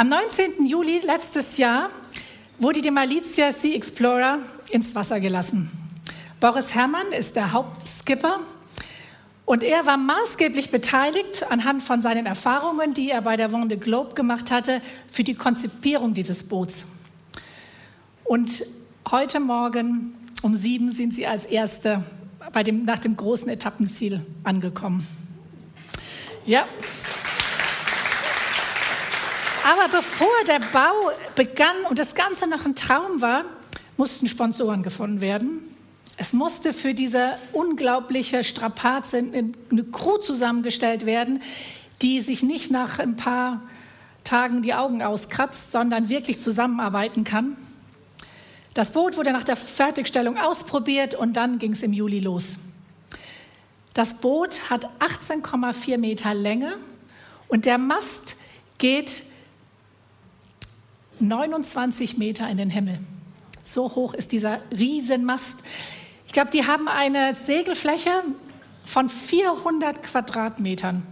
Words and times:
Am 0.00 0.08
19. 0.08 0.64
Juli 0.64 1.00
letztes 1.04 1.58
Jahr 1.58 1.90
wurde 2.58 2.80
die 2.80 2.90
Malizia 2.90 3.52
Sea 3.52 3.76
Explorer 3.76 4.38
ins 4.70 4.94
Wasser 4.94 5.20
gelassen. 5.20 5.70
Boris 6.40 6.74
Herrmann 6.74 7.12
ist 7.12 7.36
der 7.36 7.52
Hauptskipper 7.52 8.40
und 9.44 9.62
er 9.62 9.84
war 9.84 9.98
maßgeblich 9.98 10.70
beteiligt 10.70 11.44
anhand 11.50 11.82
von 11.82 12.00
seinen 12.00 12.24
Erfahrungen, 12.24 12.94
die 12.94 13.10
er 13.10 13.20
bei 13.20 13.36
der 13.36 13.50
Vendée 13.50 13.76
Globe 13.76 14.14
gemacht 14.14 14.50
hatte, 14.50 14.80
für 15.10 15.22
die 15.22 15.34
Konzipierung 15.34 16.14
dieses 16.14 16.48
Boots. 16.48 16.86
Und 18.24 18.64
heute 19.10 19.38
Morgen 19.38 20.14
um 20.40 20.54
sieben 20.54 20.90
sind 20.92 21.12
sie 21.12 21.26
als 21.26 21.44
Erste 21.44 22.04
dem, 22.64 22.86
nach 22.86 23.00
dem 23.00 23.18
großen 23.18 23.50
Etappenziel 23.50 24.24
angekommen. 24.44 25.06
Ja. 26.46 26.64
Aber 29.70 29.86
bevor 29.86 30.26
der 30.48 30.58
Bau 30.58 31.12
begann 31.36 31.84
und 31.88 32.00
das 32.00 32.16
Ganze 32.16 32.48
noch 32.48 32.64
ein 32.64 32.74
Traum 32.74 33.20
war, 33.20 33.44
mussten 33.96 34.26
Sponsoren 34.26 34.82
gefunden 34.82 35.20
werden. 35.20 35.60
Es 36.16 36.32
musste 36.32 36.72
für 36.72 36.92
diese 36.92 37.36
unglaubliche 37.52 38.42
Strapaze 38.42 39.18
eine 39.18 39.84
Crew 39.92 40.16
zusammengestellt 40.16 41.06
werden, 41.06 41.40
die 42.02 42.18
sich 42.18 42.42
nicht 42.42 42.72
nach 42.72 42.98
ein 42.98 43.14
paar 43.14 43.62
Tagen 44.24 44.62
die 44.62 44.74
Augen 44.74 45.02
auskratzt, 45.02 45.70
sondern 45.70 46.08
wirklich 46.08 46.40
zusammenarbeiten 46.40 47.22
kann. 47.22 47.56
Das 48.74 48.90
Boot 48.90 49.16
wurde 49.16 49.30
nach 49.30 49.44
der 49.44 49.54
Fertigstellung 49.54 50.36
ausprobiert 50.36 51.14
und 51.14 51.34
dann 51.34 51.60
ging 51.60 51.74
es 51.74 51.84
im 51.84 51.92
Juli 51.92 52.18
los. 52.18 52.58
Das 53.94 54.14
Boot 54.14 54.68
hat 54.68 54.88
18,4 54.98 55.96
Meter 55.96 56.34
Länge 56.34 56.76
und 57.46 57.66
der 57.66 57.78
Mast 57.78 58.34
geht 58.78 59.29
29 61.20 62.18
Meter 62.18 62.48
in 62.48 62.56
den 62.56 62.70
Himmel. 62.70 62.98
So 63.62 63.94
hoch 63.94 64.14
ist 64.14 64.32
dieser 64.32 64.60
Riesenmast. 64.76 65.60
Ich 66.26 66.32
glaube, 66.32 66.50
die 66.50 66.66
haben 66.66 66.88
eine 66.88 67.34
Segelfläche 67.34 68.10
von 68.84 69.08
400 69.08 70.02
Quadratmetern. 70.02 71.02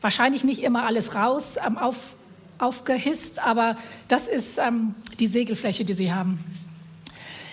Wahrscheinlich 0.00 0.44
nicht 0.44 0.62
immer 0.62 0.84
alles 0.84 1.14
raus, 1.14 1.56
ähm, 1.66 1.78
auf, 1.78 2.14
aufgehisst, 2.58 3.38
aber 3.38 3.76
das 4.08 4.28
ist 4.28 4.58
ähm, 4.58 4.94
die 5.18 5.26
Segelfläche, 5.26 5.84
die 5.84 5.94
sie 5.94 6.12
haben. 6.12 6.44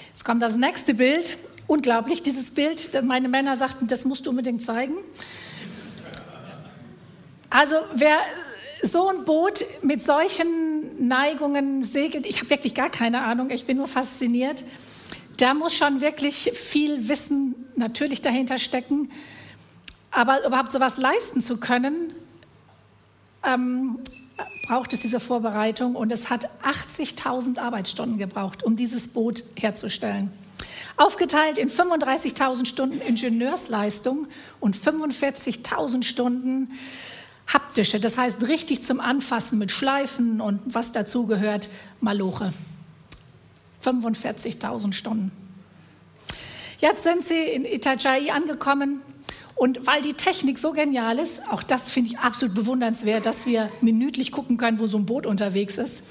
Jetzt 0.09 0.25
kommt 0.25 0.42
das 0.42 0.56
nächste 0.56 0.94
Bild. 0.94 1.38
Unglaublich, 1.68 2.22
dieses 2.22 2.52
Bild. 2.52 2.92
Meine 3.03 3.30
Männer 3.30 3.56
sagten, 3.56 3.88
das 3.88 4.03
musst 4.03 4.25
du 4.25 4.31
unbedingt 4.31 4.62
zeigen. 4.62 4.95
Also 7.50 7.75
wer 7.94 8.18
so 8.84 9.10
ein 9.10 9.26
Boot 9.26 9.66
mit 9.82 10.02
solchen 10.02 11.08
Neigungen 11.08 11.84
segelt, 11.84 12.26
ich 12.26 12.40
habe 12.40 12.50
wirklich 12.50 12.76
gar 12.76 12.90
keine 12.90 13.22
Ahnung, 13.22 13.50
ich 13.50 13.66
bin 13.66 13.78
nur 13.78 13.88
fasziniert. 13.88 14.64
Da 15.38 15.54
muss 15.54 15.76
schon 15.76 16.02
wirklich 16.02 16.52
viel 16.54 17.08
Wissen 17.08 17.56
natürlich 17.76 18.22
dahinter 18.22 18.58
stecken. 18.58 19.12
Aber 20.12 20.46
überhaupt 20.46 20.72
sowas 20.72 20.98
leisten 20.98 21.42
zu 21.42 21.58
können, 21.58 22.14
ähm, 23.44 24.00
braucht 24.68 24.94
es 24.94 25.02
diese 25.02 25.20
Vorbereitung 25.20 25.96
und 25.96 26.12
es 26.12 26.30
hat 26.30 26.50
80.000 26.64 27.59
Arbeitsstunden 27.59 28.18
gebraucht, 28.18 28.64
um 28.64 28.76
dieses 28.76 29.08
Boot 29.08 29.44
herzustellen. 29.56 30.32
Aufgeteilt 30.98 31.58
in 31.58 31.70
35.000 31.70 32.66
Stunden 32.66 33.02
Ingenieursleistung 33.02 34.28
und 34.59 34.76
45.000 34.76 36.04
Stunden 36.04 36.72
haptische, 37.53 37.99
das 37.99 38.17
heißt 38.17 38.47
richtig 38.47 38.81
zum 38.81 38.99
Anfassen 38.99 39.57
mit 39.57 39.71
Schleifen 39.71 40.41
und 40.41 40.59
was 40.66 40.91
dazugehört, 40.91 41.69
Maloche. 41.99 42.53
45.000 43.83 44.94
Stunden. 44.94 45.31
Jetzt 46.79 47.03
sind 47.03 47.23
sie 47.23 47.39
in 47.39 47.66
Itajai 47.66 48.31
angekommen 48.31 49.01
und 49.56 49.85
weil 49.85 50.01
die 50.01 50.13
Technik 50.13 50.57
so 50.57 50.72
genial 50.72 51.19
ist, 51.19 51.44
auch 51.51 51.61
das 51.61 51.91
finde 51.91 52.11
ich 52.11 52.19
absolut 52.19 52.56
bewundernswert, 52.56 53.25
dass 53.25 53.45
wir 53.45 53.69
minütlich 53.81 54.31
gucken 54.31 54.57
können, 54.57 54.79
wo 54.79 54.88
so 54.88 54.97
ein 54.97 55.06
Boot 55.06 55.25
unterwegs 55.25 55.78
ist, 55.78 56.03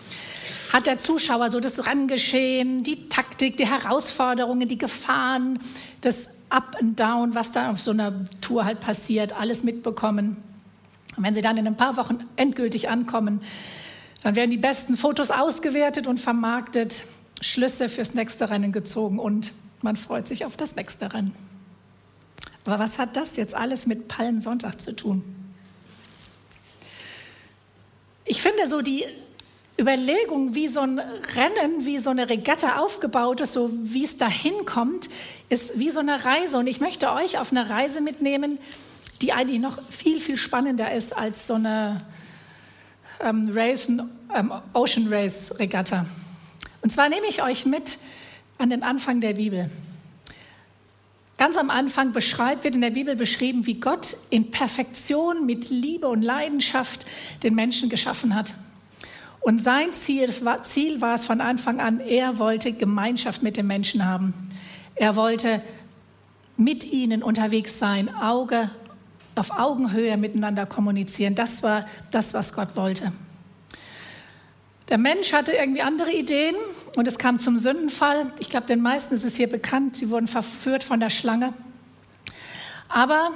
hat 0.73 0.87
der 0.87 0.99
Zuschauer 0.99 1.51
so 1.51 1.59
das 1.59 1.87
Rangeschehen, 1.87 2.85
die 2.85 3.09
Taktik, 3.09 3.57
die 3.57 3.67
Herausforderungen, 3.67 4.69
die 4.69 4.79
Gefahren, 4.79 5.59
das 6.01 6.39
Up 6.49 6.77
and 6.81 6.99
Down, 6.99 7.35
was 7.35 7.51
da 7.51 7.71
auf 7.73 7.81
so 7.81 7.91
einer 7.91 8.13
Tour 8.41 8.65
halt 8.65 8.79
passiert, 8.79 9.33
alles 9.33 9.65
mitbekommen. 9.65 10.37
Und 11.17 11.25
wenn 11.25 11.35
sie 11.35 11.43
dann 11.43 11.57
in 11.57 11.67
ein 11.67 11.77
paar 11.77 11.97
Wochen 11.97 12.27
endgültig 12.37 12.89
ankommen, 12.89 13.41
dann 14.23 14.37
werden 14.37 14.51
die 14.51 14.57
besten 14.57 14.97
Fotos 14.97 15.31
ausgewertet 15.31 16.07
und 16.07 16.21
vermarktet, 16.21 17.05
Schlüsse 17.41 17.89
fürs 17.89 18.15
nächste 18.15 18.51
Rennen 18.51 18.73
gezogen 18.73 19.19
und 19.19 19.53
man 19.83 19.97
freut 19.97 20.29
sich 20.29 20.45
auf 20.45 20.57
das 20.57 20.77
nächste 20.77 21.13
Rennen. 21.13 21.35
Aber 22.65 22.79
was 22.79 22.99
hat 22.99 23.17
das 23.17 23.37
jetzt 23.37 23.55
alles 23.55 23.87
mit 23.87 24.09
Palmsonntag 24.09 24.81
zu 24.81 24.95
tun? 24.95 25.23
Ich 28.25 28.43
finde 28.43 28.67
so 28.67 28.83
die 28.83 29.05
Überlegung, 29.81 30.55
wie 30.55 30.69
so 30.69 30.81
ein 30.81 30.99
Rennen, 30.99 31.87
wie 31.87 31.99
so 31.99 32.11
eine 32.11 32.29
Regatta 32.29 32.77
aufgebaut 32.77 33.41
ist, 33.41 33.55
so 33.55 33.71
wie 33.73 34.05
es 34.05 34.19
dahin 34.19 34.67
kommt, 34.67 35.09
ist 35.49 35.79
wie 35.79 35.91
so 35.91 36.01
eine 36.01 36.25
Reise. 36.25 36.59
Und 36.59 36.67
ich 36.67 36.81
möchte 36.81 37.11
euch 37.13 37.39
auf 37.39 37.51
eine 37.51 37.71
Reise 37.71 38.03
mitnehmen, 38.03 38.59
die 39.23 39.33
eigentlich 39.33 39.61
noch 39.61 39.79
viel, 39.91 40.21
viel 40.21 40.37
spannender 40.37 40.93
ist 40.93 41.17
als 41.17 41.47
so 41.47 41.55
eine 41.55 42.03
ähm, 43.21 43.51
Race, 43.53 43.89
ähm, 43.89 44.53
Ocean 44.73 45.09
Race 45.09 45.59
Regatta. 45.59 46.07
Und 46.83 46.91
zwar 46.91 47.09
nehme 47.09 47.27
ich 47.29 47.43
euch 47.43 47.67
mit 47.67 47.99
an 48.59 48.71
den 48.71 48.83
Anfang 48.83 49.21
der 49.21 49.35
Bibel. 49.35 49.71
Ganz 51.37 51.57
am 51.57 51.71
Anfang 51.71 52.13
beschreibt, 52.13 52.65
wird 52.65 52.75
in 52.75 52.83
der 52.83 52.91
Bibel 52.91 53.17
beschrieben, 53.17 53.67
wie 53.67 53.81
Gott 53.81 54.17
in 54.29 54.51
Perfektion 54.51 55.47
mit 55.47 55.71
Liebe 55.71 56.07
und 56.09 56.23
Leidenschaft 56.23 57.07
den 57.43 57.55
Menschen 57.55 57.89
geschaffen 57.89 58.35
hat. 58.35 58.55
Und 59.41 59.63
sein 59.63 59.95
Ziel, 59.95 60.29
war, 60.45 60.63
Ziel 60.63 61.01
war 61.01 61.15
es 61.15 61.25
von 61.25 61.41
Anfang 61.41 61.81
an, 61.81 62.01
er 62.01 62.39
wollte 62.39 62.75
Gemeinschaft 62.75 63.43
mit 63.43 63.57
den 63.57 63.67
Menschen 63.67 64.05
haben. 64.05 64.35
Er 64.95 65.17
wollte 65.17 65.63
mit 66.59 66.85
ihnen 66.85 67.23
unterwegs 67.23 67.79
sein, 67.79 68.15
Auge 68.15 68.71
auf 69.41 69.59
Augenhöhe 69.59 70.17
miteinander 70.19 70.67
kommunizieren. 70.67 71.35
Das 71.35 71.63
war 71.63 71.87
das, 72.11 72.35
was 72.35 72.53
Gott 72.53 72.77
wollte. 72.77 73.11
Der 74.91 74.99
Mensch 74.99 75.33
hatte 75.33 75.53
irgendwie 75.53 75.81
andere 75.81 76.13
Ideen 76.13 76.55
und 76.97 77.09
es 77.09 77.17
kam 77.17 77.39
zum 77.39 77.57
Sündenfall. 77.57 78.33
Ich 78.39 78.51
glaube, 78.51 78.67
den 78.67 78.83
meisten 78.83 79.15
ist 79.15 79.25
es 79.25 79.37
hier 79.37 79.49
bekannt, 79.49 79.97
sie 79.97 80.11
wurden 80.11 80.27
verführt 80.27 80.85
von 80.85 81.01
der 81.01 81.11
Schlange. 81.11 81.55
Aber 82.89 83.31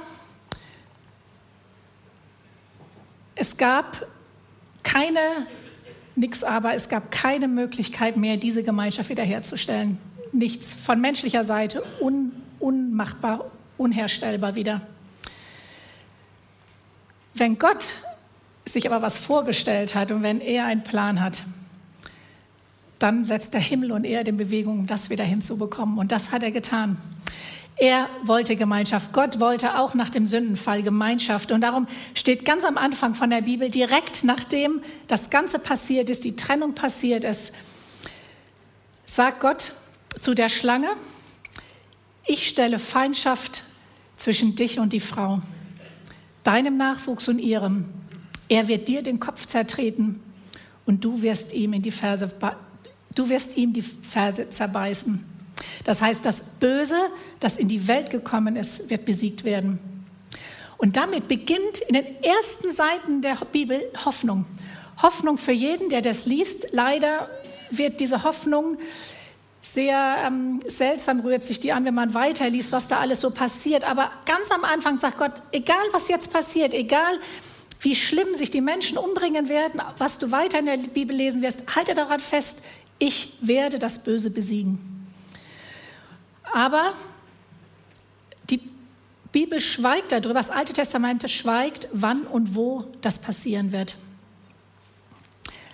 es 3.35 3.57
gab 3.57 4.05
keine, 4.83 5.19
nix 6.15 6.43
aber, 6.43 6.75
es 6.75 6.87
gab 6.87 7.09
keine 7.09 7.47
Möglichkeit 7.47 8.15
mehr, 8.15 8.37
diese 8.37 8.61
Gemeinschaft 8.61 9.09
wiederherzustellen. 9.09 9.97
Nichts 10.33 10.75
von 10.75 11.01
menschlicher 11.01 11.43
Seite, 11.43 11.83
un, 11.99 12.31
unmachbar, 12.59 13.49
unherstellbar 13.77 14.55
wieder. 14.55 14.81
Wenn 17.35 17.59
Gott 17.59 17.95
sich 18.65 18.89
aber 18.89 19.01
was 19.01 19.17
vorgestellt 19.17 19.93
hat 19.93 20.11
und 20.11 20.23
wenn 20.23 20.39
er 20.39 20.65
einen 20.65 20.83
Plan 20.83 21.21
hat, 21.21 21.43
dann 22.97 23.25
setzt 23.25 23.53
der 23.53 23.61
Himmel 23.61 23.91
und 23.91 24.05
Erde 24.05 24.29
in 24.31 24.37
Bewegung, 24.37 24.79
um 24.79 24.87
das 24.87 25.09
wieder 25.09 25.25
hinzubekommen. 25.25 25.97
Und 25.97 26.13
das 26.13 26.31
hat 26.31 26.43
er 26.43 26.51
getan. 26.51 26.97
Er 27.77 28.07
wollte 28.23 28.55
Gemeinschaft. 28.55 29.11
Gott 29.11 29.41
wollte 29.41 29.77
auch 29.77 29.95
nach 29.95 30.09
dem 30.09 30.25
Sündenfall 30.25 30.81
Gemeinschaft. 30.81 31.51
Und 31.51 31.59
darum 31.59 31.87
steht 32.13 32.45
ganz 32.45 32.63
am 32.63 32.77
Anfang 32.77 33.15
von 33.15 33.29
der 33.29 33.41
Bibel, 33.41 33.69
direkt 33.69 34.23
nachdem 34.23 34.81
das 35.09 35.29
Ganze 35.29 35.59
passiert 35.59 36.09
ist, 36.09 36.23
die 36.23 36.37
Trennung 36.37 36.73
passiert 36.73 37.25
ist, 37.25 37.53
sagt 39.05 39.41
Gott 39.41 39.73
zu 40.21 40.33
der 40.33 40.47
Schlange, 40.47 40.87
ich 42.25 42.47
stelle 42.47 42.79
Feindschaft 42.79 43.63
zwischen 44.15 44.55
dich 44.55 44.79
und 44.79 44.93
die 44.93 45.01
Frau, 45.01 45.41
deinem 46.45 46.77
Nachwuchs 46.77 47.27
und 47.27 47.39
ihrem. 47.39 47.85
Er 48.47 48.69
wird 48.69 48.87
dir 48.87 49.01
den 49.01 49.19
Kopf 49.19 49.45
zertreten 49.47 50.21
und 50.85 51.03
du 51.03 51.21
wirst 51.21 51.53
ihm 51.53 51.73
in 51.73 51.81
die 51.81 51.91
Ferse, 51.91 52.31
du 53.13 53.29
wirst 53.29 53.57
ihm 53.57 53.73
die 53.73 53.81
Ferse 53.81 54.49
zerbeißen. 54.49 55.25
Das 55.83 56.01
heißt, 56.01 56.25
das 56.25 56.41
Böse, 56.59 56.97
das 57.39 57.57
in 57.57 57.67
die 57.67 57.87
Welt 57.87 58.09
gekommen 58.09 58.55
ist, 58.55 58.89
wird 58.89 59.05
besiegt 59.05 59.43
werden. 59.43 59.79
Und 60.77 60.97
damit 60.97 61.27
beginnt 61.27 61.79
in 61.87 61.95
den 61.95 62.23
ersten 62.23 62.71
Seiten 62.71 63.21
der 63.21 63.37
Bibel 63.51 63.81
Hoffnung. 64.03 64.45
Hoffnung 65.01 65.37
für 65.37 65.51
jeden, 65.51 65.89
der 65.89 66.01
das 66.01 66.25
liest. 66.25 66.67
Leider 66.71 67.29
wird 67.71 67.99
diese 67.99 68.23
Hoffnung 68.23 68.77
sehr 69.73 70.17
ähm, 70.25 70.59
seltsam, 70.67 71.21
rührt 71.21 71.43
sich 71.43 71.59
die 71.59 71.71
an, 71.71 71.85
wenn 71.85 71.93
man 71.93 72.13
weiterliest, 72.13 72.71
was 72.71 72.87
da 72.87 72.99
alles 72.99 73.21
so 73.21 73.31
passiert. 73.31 73.83
Aber 73.83 74.11
ganz 74.25 74.51
am 74.51 74.63
Anfang 74.63 74.97
sagt 74.99 75.17
Gott, 75.17 75.33
egal 75.51 75.83
was 75.91 76.07
jetzt 76.07 76.31
passiert, 76.31 76.73
egal 76.73 77.19
wie 77.81 77.95
schlimm 77.95 78.33
sich 78.33 78.49
die 78.49 78.61
Menschen 78.61 78.97
umbringen 78.97 79.49
werden, 79.49 79.81
was 79.97 80.17
du 80.17 80.31
weiter 80.31 80.59
in 80.59 80.65
der 80.65 80.77
Bibel 80.77 81.15
lesen 81.15 81.41
wirst, 81.41 81.75
halte 81.75 81.93
daran 81.93 82.19
fest, 82.19 82.59
ich 82.99 83.33
werde 83.41 83.79
das 83.79 84.03
Böse 84.03 84.31
besiegen. 84.31 84.79
Aber 86.53 86.93
die 88.49 88.61
Bibel 89.31 89.59
schweigt 89.59 90.11
darüber, 90.11 90.35
das 90.35 90.49
Alte 90.49 90.73
Testament 90.73 91.29
schweigt, 91.29 91.89
wann 91.91 92.23
und 92.23 92.55
wo 92.55 92.85
das 93.01 93.19
passieren 93.19 93.71
wird. 93.71 93.97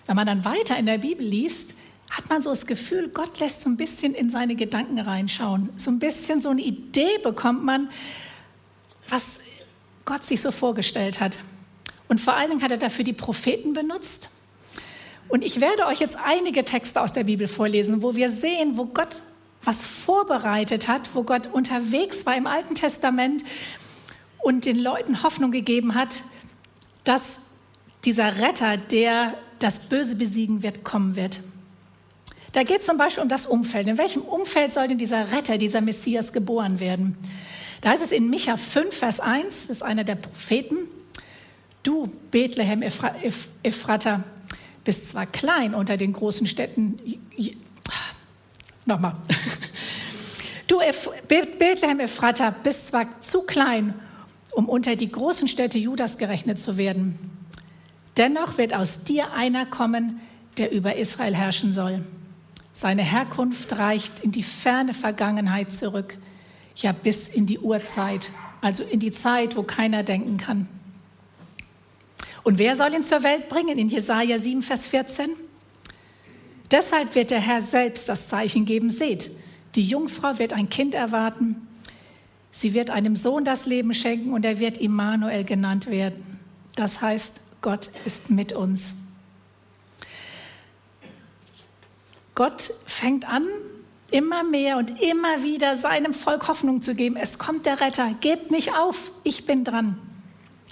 Wenn 0.07 0.15
man 0.15 0.25
dann 0.25 0.43
weiter 0.43 0.77
in 0.77 0.87
der 0.87 0.97
Bibel 0.97 1.25
liest, 1.25 1.75
hat 2.11 2.29
man 2.29 2.41
so 2.41 2.49
das 2.49 2.67
Gefühl, 2.67 3.07
Gott 3.07 3.39
lässt 3.39 3.61
so 3.61 3.69
ein 3.69 3.77
bisschen 3.77 4.13
in 4.13 4.29
seine 4.29 4.55
Gedanken 4.55 4.99
reinschauen. 4.99 5.69
So 5.77 5.89
ein 5.89 5.99
bisschen 5.99 6.41
so 6.41 6.49
eine 6.49 6.61
Idee 6.61 7.17
bekommt 7.23 7.63
man, 7.63 7.89
was 9.07 9.39
Gott 10.03 10.23
sich 10.23 10.41
so 10.41 10.51
vorgestellt 10.51 11.21
hat. 11.21 11.39
Und 12.09 12.19
vor 12.19 12.35
allen 12.35 12.49
Dingen 12.49 12.61
hat 12.61 12.71
er 12.71 12.77
dafür 12.77 13.05
die 13.05 13.13
Propheten 13.13 13.73
benutzt. 13.73 14.29
Und 15.29 15.45
ich 15.45 15.61
werde 15.61 15.85
euch 15.85 15.99
jetzt 15.99 16.17
einige 16.21 16.65
Texte 16.65 17.01
aus 17.01 17.13
der 17.13 17.23
Bibel 17.23 17.47
vorlesen, 17.47 18.03
wo 18.03 18.15
wir 18.15 18.29
sehen, 18.29 18.77
wo 18.77 18.85
Gott 18.85 19.23
was 19.63 19.85
vorbereitet 19.85 20.89
hat, 20.89 21.15
wo 21.15 21.23
Gott 21.23 21.47
unterwegs 21.47 22.25
war 22.25 22.35
im 22.35 22.47
Alten 22.47 22.75
Testament 22.75 23.43
und 24.39 24.65
den 24.65 24.77
Leuten 24.77 25.23
Hoffnung 25.23 25.51
gegeben 25.51 25.95
hat, 25.95 26.23
dass 27.05 27.41
dieser 28.03 28.39
Retter, 28.41 28.75
der 28.75 29.37
das 29.59 29.79
Böse 29.87 30.15
besiegen 30.17 30.63
wird, 30.63 30.83
kommen 30.83 31.15
wird. 31.15 31.39
Da 32.53 32.63
geht 32.63 32.81
es 32.81 32.85
zum 32.85 32.97
Beispiel 32.97 33.23
um 33.23 33.29
das 33.29 33.45
Umfeld. 33.45 33.87
In 33.87 33.97
welchem 33.97 34.23
Umfeld 34.23 34.73
soll 34.73 34.87
denn 34.87 34.97
dieser 34.97 35.31
Retter, 35.31 35.57
dieser 35.57 35.81
Messias 35.81 36.33
geboren 36.33 36.79
werden? 36.79 37.17
Da 37.81 37.93
ist 37.93 38.03
es 38.03 38.11
in 38.11 38.29
Micha 38.29 38.57
5, 38.57 38.95
Vers 38.95 39.19
1, 39.19 39.67
das 39.67 39.77
ist 39.77 39.83
einer 39.83 40.03
der 40.03 40.15
Propheten. 40.15 40.75
Du, 41.83 42.11
Bethlehem 42.29 42.83
Ephrata, 42.83 44.23
bist 44.83 45.09
zwar 45.09 45.25
klein 45.25 45.73
unter 45.73 45.97
den 45.97 46.13
großen 46.13 46.45
Städten. 46.45 46.99
Nochmal. 48.85 49.15
Du, 50.67 50.79
Bethlehem 51.27 51.99
Ephrata, 51.99 52.51
bist 52.51 52.87
zwar 52.87 53.19
zu 53.19 53.41
klein, 53.41 53.93
um 54.53 54.69
unter 54.69 54.95
die 54.95 55.11
großen 55.11 55.49
Städte 55.49 55.77
Judas 55.77 56.17
gerechnet 56.17 56.59
zu 56.59 56.77
werden. 56.77 57.19
Dennoch 58.15 58.57
wird 58.57 58.73
aus 58.73 59.03
dir 59.03 59.33
einer 59.33 59.65
kommen, 59.65 60.21
der 60.57 60.71
über 60.71 60.95
Israel 60.95 61.35
herrschen 61.35 61.73
soll. 61.73 62.05
Seine 62.81 63.03
Herkunft 63.03 63.77
reicht 63.77 64.21
in 64.21 64.31
die 64.31 64.41
ferne 64.41 64.95
Vergangenheit 64.95 65.71
zurück, 65.71 66.17
ja 66.75 66.91
bis 66.91 67.27
in 67.27 67.45
die 67.45 67.59
Urzeit, 67.59 68.31
also 68.59 68.81
in 68.81 68.99
die 68.99 69.11
Zeit, 69.11 69.55
wo 69.55 69.61
keiner 69.61 70.01
denken 70.01 70.37
kann. 70.37 70.67
Und 72.41 72.57
wer 72.57 72.75
soll 72.75 72.91
ihn 72.95 73.03
zur 73.03 73.21
Welt 73.21 73.49
bringen? 73.49 73.77
In 73.77 73.87
Jesaja 73.87 74.39
7, 74.39 74.63
Vers 74.63 74.87
14. 74.87 75.29
Deshalb 76.71 77.13
wird 77.13 77.29
der 77.29 77.39
Herr 77.39 77.61
selbst 77.61 78.09
das 78.09 78.29
Zeichen 78.29 78.65
geben. 78.65 78.89
Seht, 78.89 79.29
die 79.75 79.83
Jungfrau 79.83 80.39
wird 80.39 80.53
ein 80.53 80.69
Kind 80.69 80.95
erwarten. 80.95 81.67
Sie 82.51 82.73
wird 82.73 82.89
einem 82.89 83.13
Sohn 83.13 83.45
das 83.45 83.67
Leben 83.67 83.93
schenken 83.93 84.33
und 84.33 84.43
er 84.43 84.57
wird 84.57 84.79
Immanuel 84.79 85.43
genannt 85.43 85.85
werden. 85.85 86.39
Das 86.75 86.99
heißt, 86.99 87.41
Gott 87.61 87.91
ist 88.05 88.31
mit 88.31 88.53
uns. 88.53 88.95
Gott 92.35 92.73
fängt 92.85 93.27
an, 93.27 93.47
immer 94.09 94.43
mehr 94.43 94.77
und 94.77 95.01
immer 95.01 95.43
wieder 95.43 95.75
seinem 95.75 96.13
Volk 96.13 96.47
Hoffnung 96.47 96.81
zu 96.81 96.95
geben. 96.95 97.15
Es 97.15 97.37
kommt 97.37 97.65
der 97.65 97.81
Retter, 97.81 98.13
gebt 98.19 98.51
nicht 98.51 98.75
auf, 98.75 99.11
ich 99.23 99.45
bin 99.45 99.63
dran. 99.63 99.97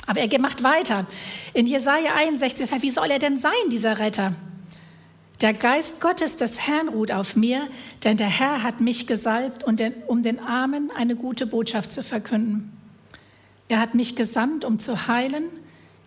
Aber 0.08 0.22
er 0.22 0.42
macht 0.42 0.64
weiter. 0.64 1.06
In 1.54 1.68
Jesaja 1.68 2.16
61, 2.16 2.82
wie 2.82 2.90
soll 2.90 3.12
er 3.12 3.20
denn 3.20 3.38
sein, 3.38 3.52
dieser 3.72 4.00
Retter? 4.00 4.34
Der 5.42 5.54
Geist 5.54 6.02
Gottes 6.02 6.36
des 6.36 6.68
Herrn 6.68 6.90
ruht 6.90 7.12
auf 7.12 7.38
mir, 7.38 7.62
denn 8.04 8.18
der 8.18 8.28
Herr 8.28 8.62
hat 8.62 8.82
mich 8.82 9.08
gesalbt, 9.08 9.64
um 9.64 10.24
den 10.24 10.40
Armen 10.40 10.92
eine 10.92 11.16
gute 11.16 11.46
Botschaft 11.46 11.94
zu 11.94 12.04
verkünden. 12.04 12.74
Er 13.70 13.80
hat 13.80 13.96
mich 13.96 14.16
gesandt, 14.16 14.66
um 14.66 14.80
zu 14.80 15.08
heilen, 15.08 15.46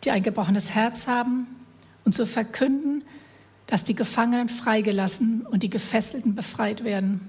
die 0.04 0.10
ein 0.10 0.22
gebrochenes 0.22 0.74
Herz 0.74 1.06
haben, 1.06 1.46
und 2.04 2.12
zu 2.12 2.26
verkünden, 2.26 3.04
dass 3.72 3.84
die 3.84 3.94
Gefangenen 3.94 4.50
freigelassen 4.50 5.46
und 5.46 5.62
die 5.62 5.70
Gefesselten 5.70 6.34
befreit 6.34 6.84
werden. 6.84 7.26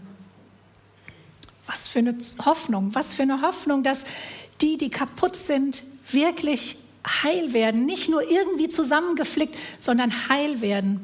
Was 1.68 1.88
für 1.88 2.00
eine 2.00 2.18
Hoffnung, 2.44 2.94
was 2.94 3.14
für 3.14 3.22
eine 3.22 3.42
Hoffnung, 3.42 3.82
dass 3.82 4.04
die, 4.60 4.78
die 4.78 4.90
kaputt 4.90 5.38
sind, 5.38 5.84
wirklich 6.12 6.80
heil 7.24 7.54
werden. 7.54 7.86
Nicht 7.86 8.10
nur 8.10 8.30
irgendwie 8.30 8.68
zusammengeflickt, 8.68 9.58
sondern 9.80 10.28
heil 10.28 10.60
werden. 10.60 11.00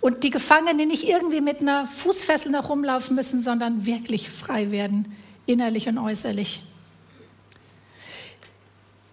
Und 0.00 0.24
die 0.24 0.30
Gefangenen 0.30 0.88
nicht 0.88 1.06
irgendwie 1.06 1.42
mit 1.42 1.60
einer 1.60 1.86
Fußfessel 1.86 2.50
noch 2.50 2.70
rumlaufen 2.70 3.14
müssen, 3.14 3.40
sondern 3.40 3.84
wirklich 3.84 4.30
frei 4.30 4.70
werden, 4.70 5.12
innerlich 5.44 5.86
und 5.86 5.98
äußerlich. 5.98 6.62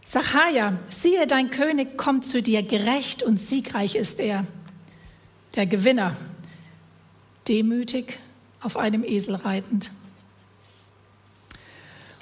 Sacharja, 0.06 0.78
siehe, 0.88 1.28
dein 1.28 1.52
König 1.52 1.98
kommt 1.98 2.26
zu 2.26 2.42
dir, 2.42 2.64
gerecht 2.64 3.24
und 3.24 3.38
siegreich 3.38 3.96
ist 3.96 4.22
er 4.22 4.48
der 5.56 5.66
Gewinner, 5.66 6.16
demütig 7.48 8.20
auf 8.62 8.78
einem 8.78 9.04
Esel 9.04 9.36
reitend. 9.36 9.92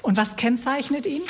Und 0.01 0.17
was 0.17 0.35
kennzeichnet 0.35 1.05
ihn? 1.05 1.21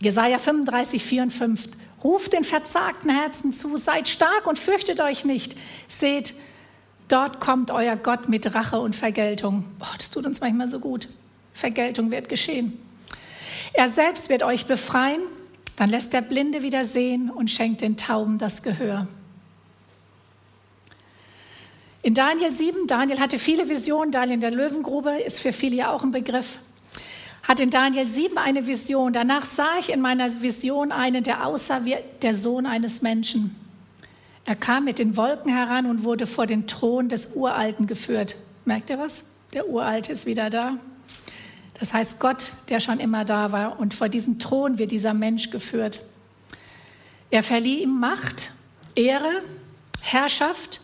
Jesaja 0.00 0.38
35, 0.38 1.02
4 1.02 1.22
und 1.22 1.30
5. 1.30 1.68
Ruft 2.02 2.32
den 2.32 2.44
verzagten 2.44 3.10
Herzen 3.10 3.52
zu, 3.52 3.76
seid 3.76 4.08
stark 4.08 4.46
und 4.46 4.58
fürchtet 4.58 5.00
euch 5.00 5.24
nicht. 5.24 5.56
Seht, 5.88 6.34
dort 7.08 7.40
kommt 7.40 7.70
euer 7.70 7.96
Gott 7.96 8.28
mit 8.28 8.54
Rache 8.54 8.80
und 8.80 8.94
Vergeltung. 8.94 9.64
Boah, 9.78 9.94
das 9.96 10.10
tut 10.10 10.26
uns 10.26 10.40
manchmal 10.40 10.68
so 10.68 10.80
gut. 10.80 11.08
Vergeltung 11.52 12.10
wird 12.10 12.28
geschehen. 12.28 12.78
Er 13.72 13.88
selbst 13.88 14.28
wird 14.28 14.42
euch 14.42 14.66
befreien, 14.66 15.22
dann 15.76 15.90
lässt 15.90 16.12
der 16.12 16.20
Blinde 16.20 16.62
wieder 16.62 16.84
sehen 16.84 17.30
und 17.30 17.50
schenkt 17.50 17.80
den 17.80 17.96
Tauben 17.96 18.38
das 18.38 18.62
Gehör. 18.62 19.08
In 22.04 22.12
Daniel 22.12 22.52
7, 22.52 22.86
Daniel 22.86 23.18
hatte 23.18 23.38
viele 23.38 23.66
Visionen, 23.66 24.12
Daniel 24.12 24.34
in 24.34 24.40
der 24.40 24.50
Löwengrube 24.50 25.22
ist 25.22 25.40
für 25.40 25.54
viele 25.54 25.76
ja 25.76 25.90
auch 25.90 26.02
ein 26.02 26.12
Begriff, 26.12 26.58
hat 27.44 27.60
in 27.60 27.70
Daniel 27.70 28.06
7 28.06 28.36
eine 28.36 28.66
Vision. 28.66 29.14
Danach 29.14 29.46
sah 29.46 29.70
ich 29.80 29.90
in 29.90 30.02
meiner 30.02 30.42
Vision 30.42 30.92
einen, 30.92 31.24
der 31.24 31.46
aussah 31.46 31.86
wie 31.86 31.96
der 32.20 32.34
Sohn 32.34 32.66
eines 32.66 33.00
Menschen. 33.00 33.56
Er 34.44 34.54
kam 34.54 34.84
mit 34.84 34.98
den 34.98 35.16
Wolken 35.16 35.50
heran 35.50 35.86
und 35.86 36.04
wurde 36.04 36.26
vor 36.26 36.44
den 36.46 36.66
Thron 36.66 37.08
des 37.08 37.34
Uralten 37.34 37.86
geführt. 37.86 38.36
Merkt 38.66 38.90
ihr 38.90 38.98
was? 38.98 39.30
Der 39.54 39.70
Uralte 39.70 40.12
ist 40.12 40.26
wieder 40.26 40.50
da. 40.50 40.76
Das 41.78 41.94
heißt, 41.94 42.20
Gott, 42.20 42.52
der 42.68 42.80
schon 42.80 43.00
immer 43.00 43.24
da 43.24 43.50
war, 43.50 43.80
und 43.80 43.94
vor 43.94 44.10
diesem 44.10 44.38
Thron 44.38 44.76
wird 44.76 44.90
dieser 44.92 45.14
Mensch 45.14 45.48
geführt. 45.48 46.04
Er 47.30 47.42
verlieh 47.42 47.82
ihm 47.82 47.98
Macht, 47.98 48.52
Ehre, 48.94 49.40
Herrschaft 50.02 50.82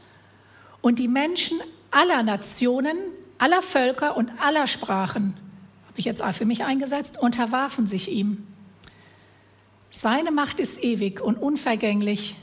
und 0.83 0.99
die 0.99 1.09
Menschen 1.09 1.61
aller 1.91 2.23
Nationen, 2.23 2.97
aller 3.39 3.63
Völker 3.63 4.17
und 4.17 4.31
aller 4.41 4.67
Sprachen, 4.67 5.35
habe 5.87 5.99
ich 5.99 6.05
jetzt 6.05 6.23
auch 6.23 6.33
für 6.33 6.45
mich 6.45 6.65
eingesetzt, 6.65 7.19
unterwarfen 7.19 7.87
sich 7.87 8.11
ihm. 8.11 8.47
Seine 9.91 10.31
Macht 10.31 10.61
ist 10.61 10.83
ewig 10.83 11.21
und 11.21 11.37
unvergänglich 11.37 12.37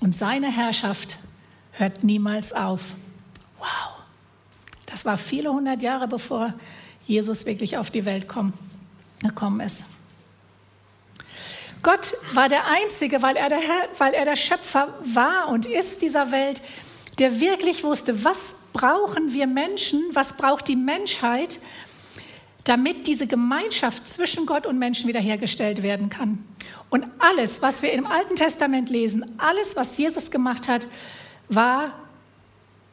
und 0.00 0.14
seine 0.14 0.50
Herrschaft 0.50 1.18
hört 1.72 2.02
niemals 2.02 2.52
auf. 2.52 2.94
Wow, 3.58 4.02
das 4.86 5.04
war 5.04 5.16
viele 5.16 5.52
hundert 5.52 5.80
Jahre 5.80 6.08
bevor 6.08 6.52
Jesus 7.06 7.46
wirklich 7.46 7.76
auf 7.76 7.90
die 7.90 8.04
Welt 8.04 8.26
gekommen 8.28 9.60
ist. 9.60 9.84
Gott 11.82 12.14
war 12.34 12.48
der 12.48 12.66
Einzige, 12.66 13.22
weil 13.22 13.36
er 13.36 13.48
der, 13.48 13.58
Herr, 13.58 13.88
weil 13.98 14.14
er 14.14 14.24
der 14.24 14.36
Schöpfer 14.36 14.88
war 15.02 15.48
und 15.48 15.66
ist 15.66 16.02
dieser 16.02 16.30
Welt, 16.30 16.62
der 17.18 17.40
wirklich 17.40 17.84
wusste, 17.84 18.24
was 18.24 18.56
brauchen 18.72 19.32
wir 19.32 19.46
Menschen, 19.46 20.02
was 20.12 20.36
braucht 20.36 20.68
die 20.68 20.76
Menschheit, 20.76 21.60
damit 22.64 23.06
diese 23.06 23.26
Gemeinschaft 23.26 24.06
zwischen 24.08 24.46
Gott 24.46 24.66
und 24.66 24.78
Menschen 24.78 25.08
wiederhergestellt 25.08 25.82
werden 25.82 26.08
kann. 26.08 26.44
Und 26.90 27.06
alles, 27.18 27.62
was 27.62 27.82
wir 27.82 27.92
im 27.92 28.06
Alten 28.06 28.36
Testament 28.36 28.88
lesen, 28.88 29.24
alles, 29.38 29.76
was 29.76 29.96
Jesus 29.98 30.30
gemacht 30.30 30.68
hat, 30.68 30.86
war 31.48 31.94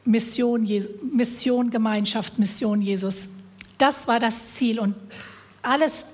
Mission, 0.04 0.66
Mission 1.12 1.70
Gemeinschaft, 1.70 2.38
Mission 2.38 2.80
Jesus. 2.80 3.28
Das 3.78 4.08
war 4.08 4.18
das 4.18 4.54
Ziel. 4.54 4.80
Und 4.80 4.94
alles, 5.62 6.06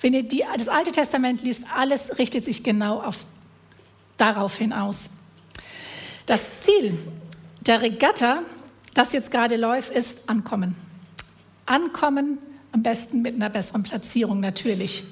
wenn 0.00 0.14
ihr 0.14 0.22
die, 0.22 0.44
das 0.56 0.68
Alte 0.68 0.92
Testament 0.92 1.42
liest, 1.42 1.64
alles 1.76 2.18
richtet 2.18 2.44
sich 2.44 2.62
genau 2.62 3.00
auf, 3.00 3.26
darauf 4.16 4.56
hinaus. 4.56 5.10
Das 6.30 6.60
Ziel 6.60 6.96
der 7.62 7.82
Regatta, 7.82 8.44
das 8.94 9.12
jetzt 9.12 9.32
gerade 9.32 9.56
läuft, 9.56 9.90
ist 9.90 10.28
Ankommen. 10.28 10.76
Ankommen, 11.66 12.38
am 12.70 12.84
besten 12.84 13.20
mit 13.20 13.34
einer 13.34 13.50
besseren 13.50 13.82
Platzierung 13.82 14.38
natürlich. 14.38 15.02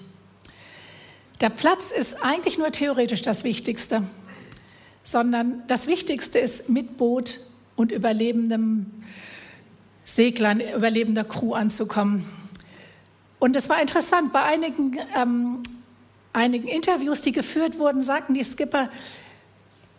Der 1.40 1.50
Platz 1.50 1.90
ist 1.90 2.22
eigentlich 2.24 2.56
nur 2.56 2.70
theoretisch 2.70 3.22
das 3.22 3.42
Wichtigste, 3.42 4.04
sondern 5.02 5.64
das 5.66 5.88
Wichtigste 5.88 6.38
ist 6.38 6.68
mit 6.68 6.96
Boot 6.98 7.40
und 7.74 7.90
überlebendem 7.90 8.86
Seglern, 10.04 10.60
überlebender 10.60 11.24
Crew 11.24 11.52
anzukommen. 11.52 12.24
Und 13.40 13.56
es 13.56 13.68
war 13.68 13.80
interessant, 13.80 14.32
bei 14.32 14.44
einigen, 14.44 14.96
ähm, 15.16 15.64
einigen 16.32 16.68
Interviews, 16.68 17.22
die 17.22 17.32
geführt 17.32 17.80
wurden, 17.80 18.02
sagten 18.02 18.34
die 18.34 18.44
Skipper, 18.44 18.88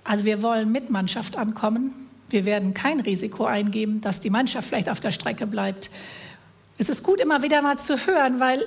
also 0.09 0.25
wir 0.25 0.41
wollen 0.41 0.71
mit 0.71 0.89
Mannschaft 0.89 1.37
ankommen. 1.37 1.93
Wir 2.31 2.43
werden 2.43 2.73
kein 2.73 2.99
Risiko 2.99 3.45
eingeben, 3.45 4.01
dass 4.01 4.19
die 4.19 4.31
Mannschaft 4.31 4.67
vielleicht 4.67 4.89
auf 4.89 4.99
der 4.99 5.11
Strecke 5.11 5.45
bleibt. 5.45 5.91
Es 6.79 6.89
ist 6.89 7.03
gut, 7.03 7.19
immer 7.19 7.43
wieder 7.43 7.61
mal 7.61 7.77
zu 7.77 8.07
hören, 8.07 8.39
weil 8.39 8.65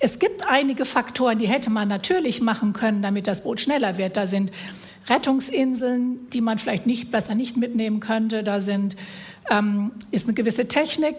es 0.00 0.18
gibt 0.18 0.46
einige 0.46 0.84
Faktoren, 0.84 1.38
die 1.38 1.48
hätte 1.48 1.70
man 1.70 1.88
natürlich 1.88 2.42
machen 2.42 2.74
können, 2.74 3.00
damit 3.00 3.26
das 3.26 3.42
Boot 3.44 3.60
schneller 3.60 3.96
wird. 3.96 4.18
Da 4.18 4.26
sind 4.26 4.52
Rettungsinseln, 5.08 6.28
die 6.28 6.42
man 6.42 6.58
vielleicht 6.58 6.84
nicht 6.84 7.10
besser 7.10 7.34
nicht 7.34 7.56
mitnehmen 7.56 8.00
könnte. 8.00 8.42
Da 8.42 8.60
sind, 8.60 8.94
ähm, 9.50 9.92
ist 10.10 10.26
eine 10.26 10.34
gewisse 10.34 10.68
Technik, 10.68 11.16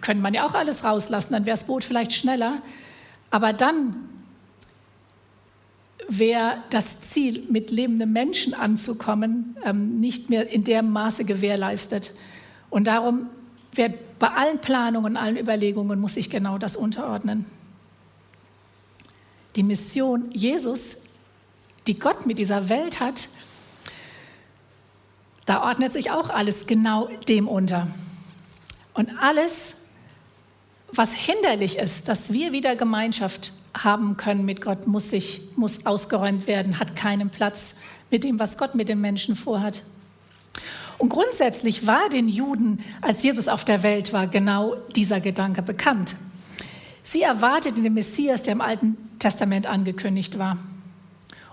könnte 0.00 0.22
man 0.22 0.32
ja 0.32 0.46
auch 0.46 0.54
alles 0.54 0.84
rauslassen, 0.84 1.32
dann 1.32 1.44
wäre 1.44 1.56
das 1.56 1.66
Boot 1.66 1.82
vielleicht 1.82 2.12
schneller. 2.12 2.62
Aber 3.32 3.52
dann 3.52 4.07
wäre 6.08 6.62
das 6.70 7.02
Ziel, 7.02 7.46
mit 7.50 7.70
lebenden 7.70 8.12
Menschen 8.12 8.54
anzukommen, 8.54 9.56
ähm, 9.64 10.00
nicht 10.00 10.30
mehr 10.30 10.48
in 10.48 10.64
dem 10.64 10.90
Maße 10.90 11.24
gewährleistet. 11.24 12.12
Und 12.70 12.86
darum 12.86 13.26
wird 13.72 14.18
bei 14.18 14.28
allen 14.28 14.58
Planungen, 14.58 15.16
allen 15.16 15.36
Überlegungen 15.36 16.00
muss 16.00 16.14
sich 16.14 16.30
genau 16.30 16.58
das 16.58 16.76
unterordnen. 16.76 17.44
Die 19.54 19.62
Mission 19.62 20.30
Jesus, 20.32 21.02
die 21.86 21.98
Gott 21.98 22.26
mit 22.26 22.38
dieser 22.38 22.68
Welt 22.68 23.00
hat, 23.00 23.28
da 25.44 25.62
ordnet 25.62 25.92
sich 25.92 26.10
auch 26.10 26.30
alles 26.30 26.66
genau 26.66 27.08
dem 27.28 27.48
unter. 27.48 27.86
Und 28.94 29.10
alles, 29.20 29.77
was 30.92 31.12
hinderlich 31.12 31.78
ist, 31.78 32.08
dass 32.08 32.32
wir 32.32 32.52
wieder 32.52 32.76
Gemeinschaft 32.76 33.52
haben 33.76 34.16
können 34.16 34.44
mit 34.44 34.60
Gott, 34.60 34.86
muss, 34.86 35.10
sich, 35.10 35.42
muss 35.56 35.86
ausgeräumt 35.86 36.46
werden, 36.46 36.78
hat 36.78 36.96
keinen 36.96 37.30
Platz 37.30 37.76
mit 38.10 38.24
dem, 38.24 38.38
was 38.38 38.56
Gott 38.56 38.74
mit 38.74 38.88
den 38.88 39.00
Menschen 39.00 39.36
vorhat. 39.36 39.82
Und 40.96 41.10
grundsätzlich 41.10 41.86
war 41.86 42.08
den 42.08 42.28
Juden, 42.28 42.82
als 43.00 43.22
Jesus 43.22 43.48
auf 43.48 43.64
der 43.64 43.82
Welt 43.82 44.12
war, 44.12 44.26
genau 44.26 44.76
dieser 44.96 45.20
Gedanke 45.20 45.62
bekannt. 45.62 46.16
Sie 47.04 47.22
erwarteten 47.22 47.84
den 47.84 47.94
Messias, 47.94 48.42
der 48.42 48.52
im 48.52 48.60
Alten 48.60 48.96
Testament 49.18 49.66
angekündigt 49.66 50.38
war. 50.38 50.58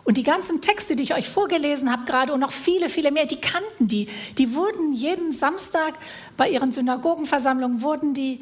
Und 0.04 0.18
die 0.18 0.24
ganzen 0.24 0.62
Texte, 0.62 0.96
die 0.96 1.04
ich 1.04 1.16
euch 1.16 1.28
vorgelesen 1.28 1.92
habe, 1.92 2.06
gerade 2.06 2.34
und 2.34 2.40
noch 2.40 2.52
viele, 2.52 2.90
viele 2.90 3.12
mehr, 3.12 3.26
die 3.26 3.42
kannten 3.42 3.88
die. 3.88 4.08
Die 4.38 4.54
wurden 4.54 4.94
jeden 4.94 5.32
Samstag 5.32 5.96
bei 6.38 6.50
ihren 6.50 6.72
Synagogenversammlungen 6.72 7.82
wurden 7.82 8.14
die 8.14 8.42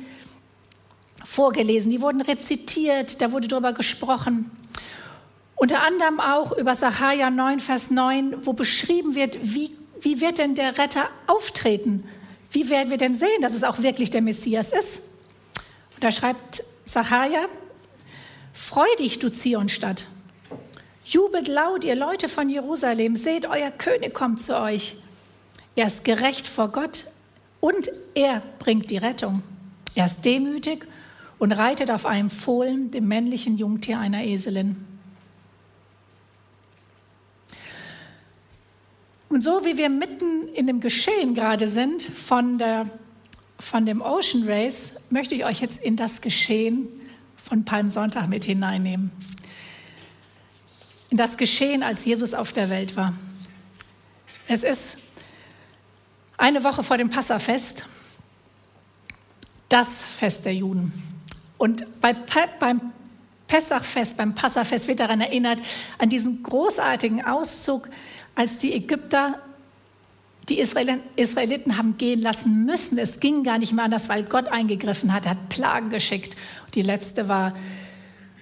vorgelesen, 1.24 1.92
die 1.92 2.02
wurden 2.02 2.22
rezitiert, 2.22 3.22
da 3.22 3.32
wurde 3.32 3.48
darüber 3.48 3.74
gesprochen. 3.74 4.52
Unter 5.56 5.82
anderem 5.82 6.20
auch 6.20 6.52
über 6.52 6.76
Sacharja 6.76 7.30
9, 7.30 7.60
Vers 7.60 7.92
9, 7.92 8.46
wo 8.46 8.54
beschrieben 8.54 9.16
wird, 9.16 9.38
wie, 9.42 9.72
wie 10.02 10.20
wird 10.20 10.38
denn 10.38 10.56
der 10.56 10.78
Retter 10.78 11.08
auftreten? 11.28 12.04
Wie 12.52 12.70
werden 12.70 12.90
wir 12.90 12.98
denn 12.98 13.16
sehen, 13.16 13.42
dass 13.42 13.54
es 13.54 13.64
auch 13.64 13.82
wirklich 13.82 14.10
der 14.10 14.22
Messias 14.22 14.72
ist? 14.72 15.10
Und 15.96 16.04
da 16.04 16.12
schreibt 16.12 16.64
Sacharja, 16.86 17.46
Freu 18.54 18.86
dich, 19.00 19.18
du 19.18 19.32
Zionstadt. 19.32 20.06
Jubelt 21.06 21.48
laut, 21.48 21.84
ihr 21.84 21.96
Leute 21.96 22.30
von 22.30 22.50
Jerusalem, 22.50 23.16
seht, 23.16 23.48
euer 23.48 23.72
König 23.72 24.14
kommt 24.14 24.42
zu 24.42 24.60
euch. 24.60 24.96
Er 25.76 25.88
ist 25.88 26.06
gerecht 26.06 26.48
vor 26.48 26.70
Gott 26.70 27.06
und 27.60 27.90
er 28.14 28.44
bringt 28.60 28.92
die 28.92 28.98
Rettung. 28.98 29.42
Er 29.96 30.06
ist 30.06 30.24
demütig 30.24 30.88
und 31.40 31.52
reitet 31.52 31.92
auf 31.92 32.06
einem 32.06 32.30
Fohlen, 32.30 32.92
dem 32.92 33.08
männlichen 33.08 33.58
Jungtier 33.58 34.00
einer 34.00 34.24
Eselin. 34.24 34.86
Und 39.34 39.44
so 39.44 39.66
wie 39.66 39.78
wir 39.78 39.90
mitten 39.90 40.48
in 40.54 40.68
dem 40.68 40.80
Geschehen 40.80 41.34
gerade 41.34 41.66
sind 41.66 42.04
von, 42.04 42.60
der, 42.60 42.88
von 43.60 43.86
dem 43.86 44.02
Ocean 44.02 44.44
Race, 44.48 45.02
möchte 45.10 45.34
ich 45.34 45.44
euch 45.44 45.60
jetzt 45.60 45.84
in 45.84 45.96
das 45.96 46.22
Geschehen 46.22 46.88
von 47.36 47.66
Palmsonntag 47.66 48.30
mit 48.30 48.46
hineinnehmen. 48.46 49.12
In 51.10 51.18
das 51.18 51.38
Geschehen, 51.38 51.82
als 51.82 52.06
Jesus 52.06 52.34
auf 52.34 52.54
der 52.54 52.70
Welt 52.70 52.96
war. 52.96 53.16
Es 54.48 54.64
ist 54.64 55.00
eine 56.38 56.64
Woche 56.64 56.84
vor 56.84 56.98
dem 56.98 57.10
Passafest, 57.10 57.86
das 59.70 60.04
Fest 60.04 60.46
der 60.46 60.54
Juden. 60.54 61.13
Und 61.64 61.86
bei, 62.02 62.14
beim 62.60 62.92
Pessachfest, 63.48 64.18
beim 64.18 64.36
Passafest 64.36 64.90
wird 64.90 65.00
daran 65.00 65.22
erinnert, 65.22 65.62
an 65.98 66.10
diesen 66.10 66.44
großartigen 66.44 67.24
Auszug, 67.24 67.88
als 68.36 68.58
die 68.58 68.74
Ägypter 68.74 69.40
die 70.50 70.60
Israeliten 70.60 71.78
haben 71.78 71.98
gehen 71.98 72.22
lassen 72.22 72.66
müssen. 72.66 72.98
Es 72.98 73.22
ging 73.22 73.46
gar 73.46 73.60
nicht 73.60 73.72
mehr 73.72 73.86
anders, 73.86 74.10
weil 74.10 74.24
Gott 74.24 74.50
eingegriffen 74.50 75.14
hat. 75.14 75.24
Er 75.24 75.32
hat 75.32 75.48
Plagen 75.48 75.90
geschickt. 75.90 76.36
Die 76.76 76.82
letzte 76.82 77.30
war, 77.30 77.54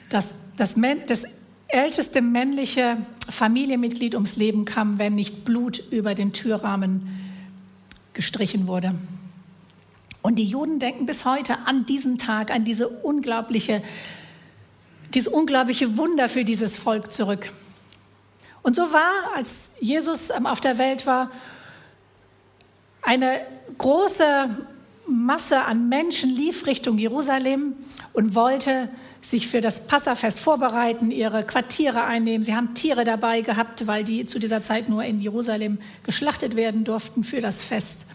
dass 0.09 0.33
das, 0.57 0.73
das 1.05 1.25
älteste 1.67 2.23
männliche 2.23 2.97
Familienmitglied 3.29 4.15
ums 4.15 4.35
Leben 4.35 4.65
kam, 4.65 4.97
wenn 4.97 5.13
nicht 5.13 5.45
Blut 5.45 5.77
über 5.91 6.15
den 6.15 6.33
Türrahmen 6.33 7.07
gestrichen 8.13 8.65
wurde. 8.65 8.95
Und 10.21 10.35
die 10.35 10.45
Juden 10.45 10.79
denken 10.79 11.05
bis 11.05 11.25
heute 11.25 11.57
an 11.65 11.85
diesen 11.85 12.17
Tag, 12.17 12.51
an 12.51 12.63
diese 12.63 12.87
unglaubliche, 12.87 13.81
dieses 15.13 15.27
unglaubliche 15.27 15.97
Wunder 15.97 16.29
für 16.29 16.45
dieses 16.45 16.77
Volk 16.77 17.11
zurück. 17.11 17.51
Und 18.63 18.75
so 18.75 18.83
war, 18.93 19.35
als 19.35 19.71
Jesus 19.79 20.29
auf 20.29 20.61
der 20.61 20.77
Welt 20.77 21.07
war, 21.07 21.31
eine 23.01 23.41
große 23.79 24.49
Masse 25.07 25.63
an 25.63 25.89
Menschen 25.89 26.29
lief 26.29 26.67
Richtung 26.67 26.99
Jerusalem 26.99 27.73
und 28.13 28.35
wollte 28.35 28.89
sich 29.21 29.47
für 29.47 29.61
das 29.61 29.87
Passafest 29.87 30.39
vorbereiten, 30.39 31.11
ihre 31.11 31.43
Quartiere 31.43 32.03
einnehmen. 32.03 32.43
Sie 32.43 32.55
haben 32.55 32.73
Tiere 32.73 33.03
dabei 33.03 33.41
gehabt, 33.41 33.87
weil 33.87 34.03
die 34.03 34.25
zu 34.25 34.39
dieser 34.39 34.61
Zeit 34.61 34.89
nur 34.89 35.03
in 35.03 35.19
Jerusalem 35.19 35.79
geschlachtet 36.03 36.55
werden 36.55 36.83
durften 36.83 37.23
für 37.23 37.41
das 37.41 37.61
Fest 37.61 38.05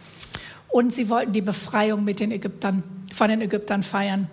und 0.69 0.93
sie 0.93 1.09
wollten 1.09 1.33
die 1.33 1.43
Befreiung 1.43 2.05
mit 2.05 2.21
den 2.21 2.31
Ägyptern, 2.31 2.83
von 3.13 3.29
den 3.29 3.41
Ägyptern 3.41 3.83
feiern. 3.83 4.29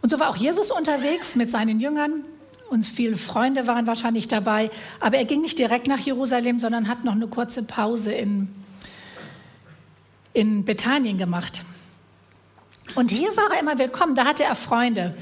Und 0.00 0.10
so 0.10 0.20
war 0.20 0.30
auch 0.30 0.36
Jesus 0.36 0.70
unterwegs 0.70 1.36
mit 1.36 1.50
seinen 1.50 1.80
Jüngern 1.80 2.24
und 2.70 2.84
viele 2.84 3.16
Freunde 3.16 3.66
waren 3.66 3.86
wahrscheinlich 3.86 4.28
dabei, 4.28 4.70
aber 5.00 5.16
er 5.16 5.24
ging 5.24 5.40
nicht 5.40 5.58
direkt 5.58 5.86
nach 5.86 5.98
Jerusalem, 5.98 6.58
sondern 6.58 6.88
hat 6.88 7.04
noch 7.04 7.14
eine 7.14 7.26
kurze 7.26 7.62
Pause 7.62 8.12
in, 8.12 8.48
in 10.32 10.64
Bethanien 10.64 11.16
gemacht. 11.16 11.62
Und 12.94 13.10
hier 13.10 13.28
war 13.36 13.54
er 13.54 13.60
immer 13.60 13.78
willkommen, 13.78 14.14
da 14.14 14.24
hatte 14.24 14.44
er 14.44 14.54
Freunde. 14.54 15.14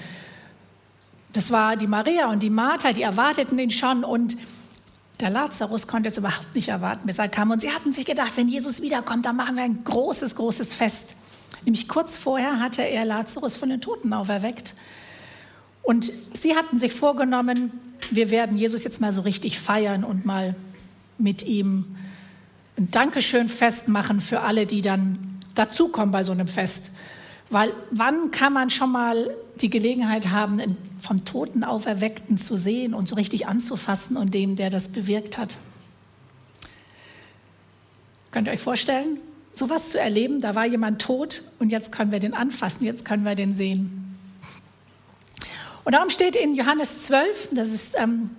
Das 1.33 1.50
war 1.50 1.76
die 1.76 1.87
Maria 1.87 2.31
und 2.31 2.43
die 2.43 2.50
Martha, 2.50 2.93
die 2.93 3.02
erwarteten 3.02 3.59
ihn 3.59 3.71
schon 3.71 4.05
und 4.05 4.37
der 5.20 5.30
Lazarus 5.30 5.87
konnte 5.87 6.08
es 6.08 6.18
überhaupt 6.18 6.54
nicht 6.54 6.68
erwarten, 6.68 7.06
bis 7.06 7.18
er 7.18 7.28
kam. 7.28 7.50
Und 7.50 7.62
sie 7.62 7.70
hatten 7.70 7.92
sich 7.92 8.04
gedacht, 8.04 8.32
wenn 8.37 8.49
Jesus 8.49 8.82
wiederkommt, 8.82 9.25
dann 9.25 9.37
machen 9.37 9.56
wir 9.56 9.62
ein 9.62 9.82
großes, 9.82 10.35
großes 10.35 10.75
Fest. 10.75 11.14
Nämlich 11.64 11.88
kurz 11.88 12.16
vorher 12.16 12.61
hatte 12.61 12.82
er 12.82 13.04
Lazarus 13.04 13.56
von 13.56 13.70
den 13.70 13.80
Toten 13.80 14.12
auferweckt. 14.12 14.75
Und 15.82 16.12
sie 16.35 16.54
hatten 16.54 16.78
sich 16.78 16.92
vorgenommen, 16.92 17.73
wir 18.11 18.30
werden 18.30 18.58
Jesus 18.58 18.85
jetzt 18.85 19.00
mal 19.00 19.12
so 19.12 19.23
richtig 19.23 19.58
feiern 19.58 20.04
und 20.04 20.26
mal 20.26 20.54
mit 21.18 21.44
ihm 21.44 21.96
ein 22.76 22.90
Dankeschön 22.90 23.49
festmachen 23.49 24.20
für 24.20 24.42
alle, 24.42 24.66
die 24.66 24.82
dann 24.82 25.38
dazukommen 25.54 26.12
bei 26.12 26.25
so 26.25 26.32
einem 26.32 26.49
Fest. 26.49 26.90
Weil 27.49 27.73
wann 27.90 28.30
kann 28.30 28.52
man 28.52 28.68
schon 28.68 28.92
mal 28.92 29.35
die 29.63 29.71
Gelegenheit 29.71 30.29
haben, 30.29 30.77
vom 30.99 31.25
Toten 31.25 31.65
auferweckten 31.65 32.39
zu 32.39 32.57
sehen 32.57 32.95
und 32.95 33.09
so 33.09 33.15
richtig 33.15 33.47
anzufassen 33.47 34.17
und 34.17 34.35
dem, 34.35 34.57
der 34.57 34.71
das 34.71 34.89
bewirkt 34.89 35.39
hat? 35.39 35.59
Könnt 38.31 38.49
ihr 38.49 38.53
euch 38.53 38.61
vorstellen, 38.61 39.19
sowas 39.55 39.91
zu 39.91 39.99
erleben? 39.99 40.41
Da 40.41 40.55
war 40.55 40.67
jemand 40.67 41.01
tot 41.01 41.43
und 41.59 41.71
jetzt 41.71 41.91
können 41.91 42.13
wir 42.13 42.21
den 42.21 42.35
anfassen, 42.35 42.85
jetzt 42.85 43.05
können 43.05 43.25
wir 43.25 43.35
den 43.35 43.55
sehen. 43.55 44.19
Und 45.85 45.93
darum 45.93 46.11
steht 46.11 46.37
in 46.37 46.55
Johannes 46.55 47.05
12, 47.07 47.51
das 47.53 47.73
ist, 47.73 47.95
ähm, 47.99 48.31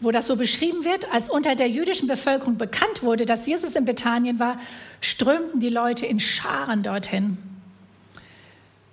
wo 0.00 0.10
das 0.10 0.26
so 0.26 0.36
beschrieben 0.36 0.84
wird, 0.84 1.12
als 1.12 1.30
unter 1.30 1.54
der 1.54 1.68
jüdischen 1.68 2.08
Bevölkerung 2.08 2.58
bekannt 2.58 3.02
wurde, 3.02 3.24
dass 3.24 3.46
Jesus 3.46 3.76
in 3.76 3.84
Bethanien 3.84 4.38
war, 4.38 4.58
strömten 5.00 5.60
die 5.60 5.68
Leute 5.68 6.06
in 6.06 6.20
Scharen 6.20 6.82
dorthin. 6.82 7.38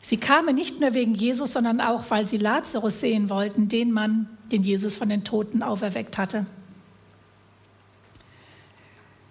Sie 0.08 0.18
kamen 0.18 0.54
nicht 0.54 0.80
nur 0.80 0.94
wegen 0.94 1.16
Jesus, 1.16 1.54
sondern 1.54 1.82
auch, 1.82 2.04
weil 2.10 2.28
sie 2.28 2.38
Lazarus 2.38 3.00
sehen 3.00 3.28
wollten, 3.32 3.70
den 3.70 3.92
Mann, 3.92 4.30
den 4.52 4.62
Jesus 4.62 4.94
von 4.94 5.10
den 5.10 5.24
Toten 5.24 5.64
auferweckt 5.64 6.20
hatte. 6.20 6.46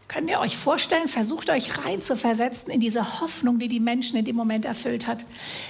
Könnt 0.09 0.29
ihr 0.29 0.41
euch 0.41 0.57
vorstellen, 0.57 1.07
versucht 1.07 1.49
euch 1.51 1.85
rein 1.85 2.03
zu 2.03 2.17
versetzen 2.17 2.73
in 2.73 2.81
diese 2.81 3.21
Hoffnung, 3.21 3.61
die 3.61 3.69
die 3.69 3.79
Menschen 3.79 4.19
in 4.19 4.25
dem 4.25 4.35
Moment 4.35 4.65
erfüllt 4.65 5.07
hat. 5.07 5.25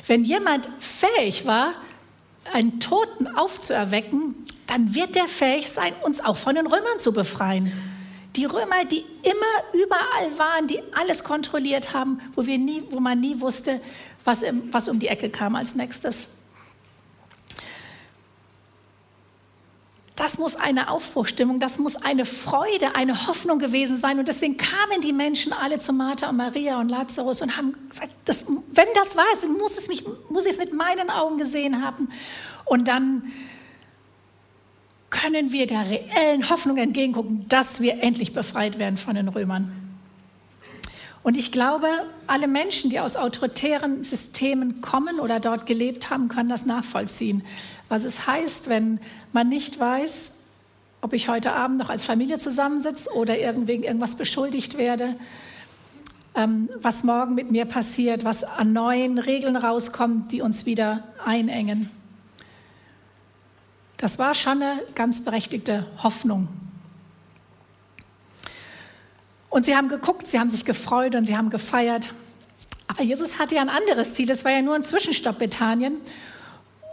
Wenn 0.06 0.24
jemand 0.24 0.70
fähig 0.78 1.44
war, 1.44 1.74
einen 2.54 2.80
Toten 2.80 3.26
aufzuerwecken, 3.26 4.34
dann 4.66 4.94
wird 4.94 5.16
der 5.16 5.28
fähig 5.28 5.68
sein, 5.68 5.92
uns 6.02 6.24
auch 6.24 6.36
von 6.38 6.54
den 6.54 6.66
Römern 6.66 6.98
zu 6.98 7.12
befreien. 7.12 7.70
Die 8.36 8.46
Römer, 8.46 8.86
die 8.90 9.04
immer 9.22 9.84
überall 9.84 10.38
waren, 10.38 10.66
die 10.66 10.80
alles 10.98 11.24
kontrolliert 11.24 11.92
haben, 11.92 12.20
wo, 12.34 12.46
wir 12.46 12.58
nie, 12.58 12.82
wo 12.90 13.00
man 13.00 13.20
nie 13.20 13.40
wusste, 13.42 13.80
was, 14.24 14.42
was 14.70 14.88
um 14.88 14.98
die 14.98 15.08
Ecke 15.08 15.30
kam 15.30 15.54
als 15.54 15.74
nächstes. 15.74 16.36
Das 20.16 20.38
muss 20.38 20.54
eine 20.54 20.90
Aufbruchstimmung, 20.90 21.58
das 21.58 21.78
muss 21.78 21.96
eine 21.96 22.24
Freude, 22.24 22.94
eine 22.94 23.26
Hoffnung 23.26 23.58
gewesen 23.58 23.96
sein. 23.96 24.20
Und 24.20 24.28
deswegen 24.28 24.56
kamen 24.56 25.00
die 25.02 25.12
Menschen 25.12 25.52
alle 25.52 25.80
zu 25.80 25.92
Martha 25.92 26.30
und 26.30 26.36
Maria 26.36 26.78
und 26.78 26.88
Lazarus 26.88 27.42
und 27.42 27.56
haben 27.56 27.74
gesagt, 27.88 28.12
das, 28.24 28.46
wenn 28.46 28.86
das 28.94 29.16
war, 29.16 29.24
muss, 29.48 29.88
muss 30.30 30.46
ich 30.46 30.52
es 30.52 30.58
mit 30.58 30.72
meinen 30.72 31.10
Augen 31.10 31.36
gesehen 31.36 31.84
haben. 31.84 32.08
Und 32.64 32.86
dann 32.86 33.32
können 35.10 35.52
wir 35.52 35.66
der 35.66 35.90
reellen 35.90 36.48
Hoffnung 36.48 36.76
entgegengucken, 36.76 37.48
dass 37.48 37.80
wir 37.80 38.02
endlich 38.02 38.32
befreit 38.32 38.78
werden 38.78 38.96
von 38.96 39.16
den 39.16 39.28
Römern. 39.28 39.83
Und 41.24 41.38
ich 41.38 41.50
glaube, 41.50 41.88
alle 42.26 42.46
Menschen, 42.46 42.90
die 42.90 43.00
aus 43.00 43.16
autoritären 43.16 44.04
Systemen 44.04 44.82
kommen 44.82 45.18
oder 45.18 45.40
dort 45.40 45.64
gelebt 45.64 46.10
haben, 46.10 46.28
können 46.28 46.50
das 46.50 46.66
nachvollziehen. 46.66 47.42
Was 47.88 48.04
es 48.04 48.26
heißt, 48.26 48.68
wenn 48.68 49.00
man 49.32 49.48
nicht 49.48 49.80
weiß, 49.80 50.34
ob 51.00 51.14
ich 51.14 51.28
heute 51.28 51.52
Abend 51.52 51.78
noch 51.78 51.88
als 51.88 52.04
Familie 52.04 52.36
zusammensitze 52.38 53.10
oder 53.14 53.34
wegen 53.66 53.84
irgendwas 53.84 54.16
beschuldigt 54.16 54.76
werde, 54.76 55.16
ähm, 56.34 56.68
was 56.76 57.04
morgen 57.04 57.34
mit 57.34 57.50
mir 57.50 57.64
passiert, 57.64 58.24
was 58.24 58.44
an 58.44 58.74
neuen 58.74 59.18
Regeln 59.18 59.56
rauskommt, 59.56 60.30
die 60.30 60.42
uns 60.42 60.66
wieder 60.66 61.04
einengen. 61.24 61.88
Das 63.96 64.18
war 64.18 64.34
schon 64.34 64.60
eine 64.60 64.82
ganz 64.94 65.24
berechtigte 65.24 65.86
Hoffnung 66.02 66.48
und 69.54 69.64
sie 69.64 69.76
haben 69.76 69.88
geguckt, 69.88 70.26
sie 70.26 70.40
haben 70.40 70.50
sich 70.50 70.64
gefreut 70.64 71.14
und 71.14 71.26
sie 71.26 71.36
haben 71.36 71.48
gefeiert. 71.48 72.12
Aber 72.88 73.04
Jesus 73.04 73.38
hatte 73.38 73.54
ja 73.54 73.60
ein 73.60 73.68
anderes 73.68 74.14
Ziel. 74.14 74.28
Es 74.28 74.44
war 74.44 74.50
ja 74.50 74.62
nur 74.62 74.74
ein 74.74 74.82
Zwischenstopp 74.82 75.38
Bethanien. 75.38 75.98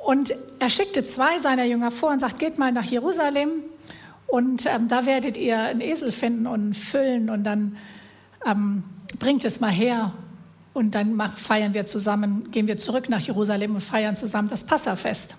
Und 0.05 0.35
er 0.59 0.69
schickte 0.69 1.03
zwei 1.03 1.39
seiner 1.39 1.63
Jünger 1.63 1.89
vor 1.89 2.11
und 2.11 2.19
sagt, 2.19 2.37
geht 2.37 2.59
mal 2.59 2.71
nach 2.71 2.83
Jerusalem 2.83 3.49
und 4.27 4.67
ähm, 4.67 4.87
da 4.87 5.07
werdet 5.07 5.39
ihr 5.39 5.57
einen 5.57 5.81
Esel 5.81 6.11
finden 6.11 6.45
und 6.45 6.75
füllen 6.75 7.31
und 7.31 7.45
dann 7.45 7.77
ähm, 8.45 8.83
bringt 9.17 9.43
es 9.43 9.59
mal 9.59 9.71
her 9.71 10.13
und 10.73 10.93
dann 10.93 11.19
feiern 11.35 11.73
wir 11.73 11.87
zusammen, 11.87 12.51
gehen 12.51 12.67
wir 12.67 12.77
zurück 12.77 13.09
nach 13.09 13.21
Jerusalem 13.21 13.73
und 13.73 13.81
feiern 13.81 14.15
zusammen 14.15 14.49
das 14.49 14.65
Passafest. 14.65 15.35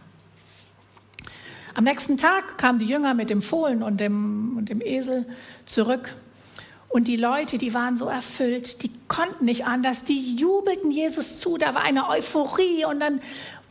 Am 1.74 1.84
nächsten 1.84 2.18
Tag 2.18 2.58
kamen 2.58 2.80
die 2.80 2.86
Jünger 2.86 3.14
mit 3.14 3.30
dem 3.30 3.42
Fohlen 3.42 3.84
und 3.84 4.00
dem, 4.00 4.56
und 4.56 4.68
dem 4.68 4.80
Esel 4.80 5.24
zurück 5.66 6.16
und 6.92 7.08
die 7.08 7.16
Leute, 7.16 7.56
die 7.56 7.72
waren 7.72 7.96
so 7.96 8.06
erfüllt, 8.06 8.82
die 8.82 8.90
konnten 9.08 9.46
nicht 9.46 9.64
anders, 9.64 10.04
die 10.04 10.37
jubelten 10.37 10.90
Jesus 10.90 11.40
zu, 11.40 11.56
da 11.56 11.75
war 11.75 11.82
eine 11.82 12.08
Euphorie 12.11 12.84
und 12.84 13.00
dann 13.00 13.20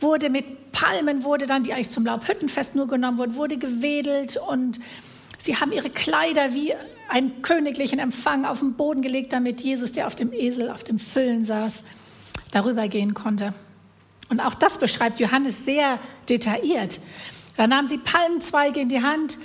wurde 0.00 0.28
mit 0.28 0.72
Palmen, 0.72 1.22
wurde 1.22 1.46
dann, 1.46 1.62
die 1.62 1.72
eigentlich 1.72 1.90
zum 1.90 2.04
Laubhüttenfest 2.04 2.74
nur 2.74 2.88
genommen 2.88 3.18
wurden, 3.18 3.36
wurde 3.36 3.58
gewedelt 3.58 4.36
und 4.48 4.80
sie 5.38 5.56
haben 5.56 5.70
ihre 5.70 5.88
Kleider 5.88 6.52
wie 6.52 6.74
einen 7.08 7.42
königlichen 7.42 8.00
Empfang 8.00 8.44
auf 8.44 8.58
den 8.58 8.74
Boden 8.74 9.02
gelegt, 9.02 9.32
damit 9.32 9.60
Jesus, 9.60 9.92
der 9.92 10.08
auf 10.08 10.16
dem 10.16 10.32
Esel, 10.32 10.68
auf 10.68 10.82
dem 10.82 10.98
Füllen 10.98 11.44
saß, 11.44 11.84
darüber 12.50 12.88
gehen 12.88 13.14
konnte. 13.14 13.54
Und 14.30 14.40
auch 14.40 14.54
das 14.54 14.78
beschreibt 14.78 15.20
Johannes 15.20 15.64
sehr 15.64 16.00
detailliert. 16.28 16.98
Da 17.56 17.68
nahmen 17.68 17.86
sie 17.86 17.98
Palmenzweige 17.98 18.80
in 18.80 18.88
die 18.88 19.02
Hand 19.02 19.38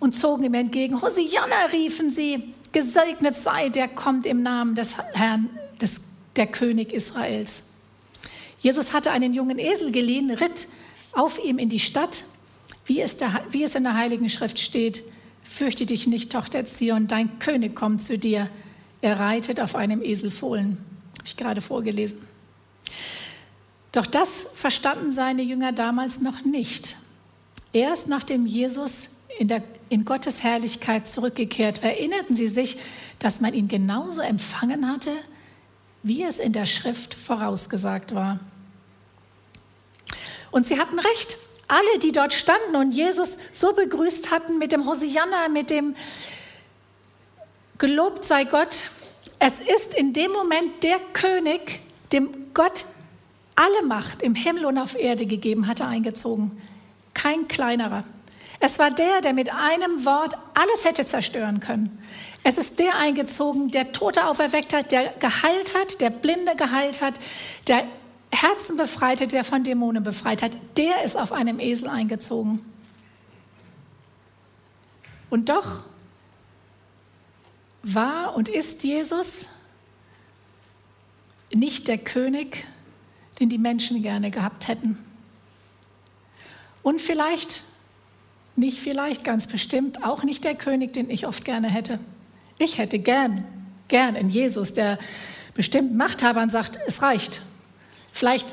und 0.00 0.16
zogen 0.16 0.42
ihm 0.44 0.54
entgegen. 0.54 1.00
Hosianna 1.00 1.66
riefen 1.72 2.10
sie. 2.10 2.54
Gesegnet 2.72 3.34
sei, 3.34 3.68
der 3.68 3.88
kommt 3.88 4.26
im 4.26 4.42
Namen 4.42 4.74
des 4.74 4.96
Herrn, 5.14 5.48
des, 5.80 6.00
der 6.36 6.46
König 6.46 6.92
Israels. 6.92 7.64
Jesus 8.60 8.92
hatte 8.92 9.10
einen 9.10 9.34
jungen 9.34 9.58
Esel 9.58 9.92
geliehen, 9.92 10.30
ritt 10.30 10.68
auf 11.12 11.42
ihm 11.42 11.58
in 11.58 11.68
die 11.68 11.78
Stadt, 11.78 12.24
wie 12.86 13.00
es, 13.00 13.16
der, 13.16 13.42
wie 13.50 13.62
es 13.62 13.74
in 13.74 13.84
der 13.84 13.94
Heiligen 13.94 14.28
Schrift 14.28 14.58
steht. 14.58 15.02
Fürchte 15.42 15.86
dich 15.86 16.06
nicht, 16.06 16.32
Tochter 16.32 16.66
Zion, 16.66 17.06
dein 17.06 17.38
König 17.38 17.74
kommt 17.74 18.02
zu 18.02 18.18
dir. 18.18 18.50
Er 19.00 19.18
reitet 19.20 19.60
auf 19.60 19.74
einem 19.74 20.02
Eselfohlen. 20.02 20.78
Habe 21.18 21.26
ich 21.26 21.36
gerade 21.36 21.60
vorgelesen. 21.60 22.26
Doch 23.92 24.06
das 24.06 24.46
verstanden 24.54 25.12
seine 25.12 25.42
Jünger 25.42 25.72
damals 25.72 26.20
noch 26.20 26.44
nicht. 26.44 26.96
Erst 27.72 28.08
nachdem 28.08 28.46
Jesus 28.46 29.10
in, 29.38 29.48
der, 29.48 29.62
in 29.88 30.04
Gottes 30.04 30.42
Herrlichkeit 30.42 31.08
zurückgekehrt, 31.08 31.82
erinnerten 31.82 32.34
sie 32.34 32.48
sich, 32.48 32.76
dass 33.18 33.40
man 33.40 33.54
ihn 33.54 33.68
genauso 33.68 34.20
empfangen 34.20 34.90
hatte, 34.90 35.12
wie 36.02 36.24
es 36.24 36.38
in 36.38 36.52
der 36.52 36.66
Schrift 36.66 37.14
vorausgesagt 37.14 38.14
war. 38.14 38.40
Und 40.50 40.66
sie 40.66 40.78
hatten 40.78 40.98
recht. 40.98 41.36
Alle, 41.68 41.98
die 42.02 42.12
dort 42.12 42.32
standen 42.32 42.76
und 42.76 42.92
Jesus 42.92 43.36
so 43.52 43.74
begrüßt 43.74 44.30
hatten 44.30 44.58
mit 44.58 44.72
dem 44.72 44.86
Hosianna, 44.86 45.48
mit 45.52 45.70
dem 45.70 45.94
Gelobt 47.76 48.24
sei 48.24 48.44
Gott, 48.44 48.84
es 49.38 49.60
ist 49.60 49.94
in 49.94 50.12
dem 50.12 50.32
Moment 50.32 50.82
der 50.82 50.98
König, 51.12 51.80
dem 52.10 52.52
Gott 52.54 52.86
alle 53.54 53.86
Macht 53.86 54.22
im 54.22 54.34
Himmel 54.34 54.64
und 54.64 54.78
auf 54.78 54.98
Erde 54.98 55.26
gegeben 55.26 55.68
hatte, 55.68 55.84
eingezogen. 55.84 56.60
Kein 57.14 57.46
kleinerer. 57.46 58.04
Es 58.60 58.78
war 58.78 58.90
der, 58.90 59.20
der 59.20 59.32
mit 59.32 59.52
einem 59.52 60.04
Wort 60.04 60.34
alles 60.54 60.84
hätte 60.84 61.04
zerstören 61.04 61.60
können. 61.60 62.02
Es 62.42 62.58
ist 62.58 62.78
der 62.78 62.96
eingezogen, 62.96 63.70
der 63.70 63.92
Tote 63.92 64.26
auferweckt 64.26 64.72
hat, 64.72 64.90
der 64.90 65.12
geheilt 65.14 65.74
hat, 65.74 66.00
der 66.00 66.10
Blinde 66.10 66.56
geheilt 66.56 67.00
hat, 67.00 67.14
der 67.68 67.84
Herzen 68.30 68.76
befreit 68.76 69.20
hat, 69.20 69.32
der 69.32 69.44
von 69.44 69.62
Dämonen 69.62 70.02
befreit 70.02 70.42
hat. 70.42 70.52
Der 70.76 71.04
ist 71.04 71.16
auf 71.16 71.32
einem 71.32 71.60
Esel 71.60 71.88
eingezogen. 71.88 72.64
Und 75.30 75.48
doch 75.50 75.84
war 77.82 78.34
und 78.34 78.48
ist 78.48 78.82
Jesus 78.82 79.48
nicht 81.52 81.88
der 81.88 81.98
König, 81.98 82.66
den 83.40 83.48
die 83.48 83.58
Menschen 83.58 84.02
gerne 84.02 84.30
gehabt 84.30 84.68
hätten. 84.68 84.98
Und 86.82 87.00
vielleicht 87.00 87.62
nicht 88.58 88.78
vielleicht, 88.78 89.24
ganz 89.24 89.46
bestimmt 89.46 90.04
auch 90.04 90.22
nicht 90.22 90.44
der 90.44 90.54
König, 90.54 90.92
den 90.92 91.08
ich 91.10 91.26
oft 91.26 91.44
gerne 91.44 91.68
hätte. 91.68 91.98
Ich 92.58 92.78
hätte 92.78 92.98
gern, 92.98 93.44
gern 93.88 94.16
in 94.16 94.28
Jesus, 94.28 94.74
der 94.74 94.98
bestimmt 95.54 95.96
Machthabern 95.96 96.50
sagt, 96.50 96.78
es 96.86 97.02
reicht. 97.02 97.40
Vielleicht, 98.12 98.46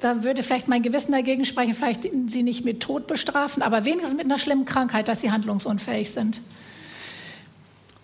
da 0.00 0.22
würde 0.22 0.42
vielleicht 0.42 0.68
mein 0.68 0.82
Gewissen 0.82 1.12
dagegen 1.12 1.44
sprechen, 1.44 1.74
vielleicht 1.74 2.08
sie 2.26 2.42
nicht 2.42 2.64
mit 2.64 2.80
Tod 2.80 3.06
bestrafen, 3.06 3.62
aber 3.62 3.84
wenigstens 3.84 4.16
mit 4.16 4.26
einer 4.26 4.38
schlimmen 4.38 4.64
Krankheit, 4.64 5.08
dass 5.08 5.20
sie 5.20 5.30
handlungsunfähig 5.30 6.10
sind. 6.10 6.40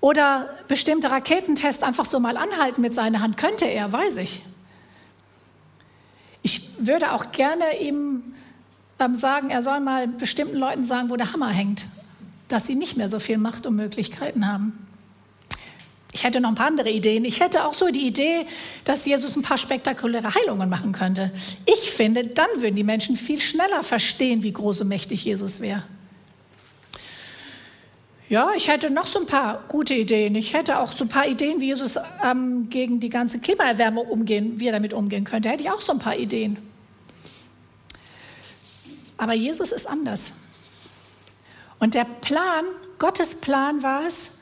Oder 0.01 0.51
bestimmte 0.69 1.11
Raketentests 1.11 1.83
einfach 1.83 2.05
so 2.05 2.21
mal 2.21 2.37
anhalten 2.37 2.83
mit 2.83 2.93
seiner 2.93 3.21
Hand, 3.21 3.39
könnte 3.39 3.65
er, 3.65 3.91
weiß 3.91 4.19
ich. 4.19 4.43
Ich 6.43 6.63
würde 6.79 7.13
auch 7.13 7.33
gerne 7.33 7.81
ihm 7.81 8.35
ähm, 9.05 9.15
sagen, 9.15 9.51
er 9.51 9.63
soll 9.63 9.81
mal 9.81 10.09
bestimmten 10.09 10.57
Leuten 10.57 10.85
sagen, 10.85 11.11
wo 11.11 11.17
der 11.17 11.33
Hammer 11.33 11.51
hängt, 11.51 11.87
dass 12.49 12.67
sie 12.67 12.75
nicht 12.75 12.97
mehr 12.97 13.09
so 13.09 13.19
viel 13.19 13.39
Macht 13.39 13.67
und 13.67 13.77
Möglichkeiten 13.77 14.47
haben. 14.47 14.79
Ich 16.13 16.23
hätte 16.23 16.41
noch 16.41 16.51
ein 16.51 16.55
paar 16.55 16.69
andere 16.69 16.91
Ideen. 16.91 17.25
Ich 17.25 17.41
hätte 17.41 17.65
auch 17.65 17.75
so 17.75 17.89
die 17.91 18.07
Idee, 18.07 18.47
dass 18.85 19.05
Jesus 19.05 19.35
ein 19.35 19.43
paar 19.43 19.59
spektakuläre 19.59 20.33
Heilungen 20.33 20.71
machen 20.71 20.93
könnte. 20.93 21.33
Ich 21.67 21.91
finde, 21.91 22.25
dann 22.25 22.47
würden 22.59 22.77
die 22.77 22.85
Menschen 22.85 23.17
viel 23.17 23.41
schneller 23.41 23.83
verstehen, 23.83 24.45
wie 24.45 24.53
groß 24.53 24.83
und 24.83 24.89
mächtig 24.89 25.25
Jesus 25.25 25.61
wäre. 25.61 25.83
Ja, 28.29 28.51
ich 28.57 28.69
hätte 28.69 28.91
noch 28.91 29.07
so 29.07 29.21
ein 29.21 29.27
paar 29.27 29.65
gute 29.69 29.95
Ideen. 29.95 30.37
Ich 30.37 30.55
hätte 30.55 30.79
auch 30.79 30.93
so 30.93 31.05
ein 31.05 31.09
paar 31.09 31.27
Ideen, 31.27 31.61
wie 31.61 31.67
Jesus 31.67 31.99
ähm, 32.25 32.71
gegen 32.71 33.01
die 33.01 33.11
ganze 33.11 33.41
Klimaerwärmung 33.41 34.07
umgehen, 34.07 34.61
wie 34.61 34.69
er 34.69 34.73
damit 34.73 34.95
umgehen 34.95 35.25
könnte. 35.25 35.49
Hätte 35.49 35.65
ich 35.65 35.71
auch 35.71 35.81
so 35.81 35.93
ein 35.93 35.99
paar 35.99 36.17
Ideen. 36.17 36.57
Aber 39.25 39.33
Jesus 39.33 39.73
ist 39.73 39.87
anders. 39.87 40.35
Und 41.79 41.95
der 41.95 42.05
Plan, 42.05 42.67
Gottes 42.99 43.37
Plan 43.37 43.83
war 43.83 44.05
es, 44.05 44.33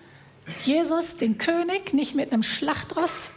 Jesus, 0.64 1.18
den 1.18 1.38
König, 1.38 1.94
nicht 1.94 2.16
mit 2.16 2.32
einem 2.32 2.42
Schlachtross 2.42 3.30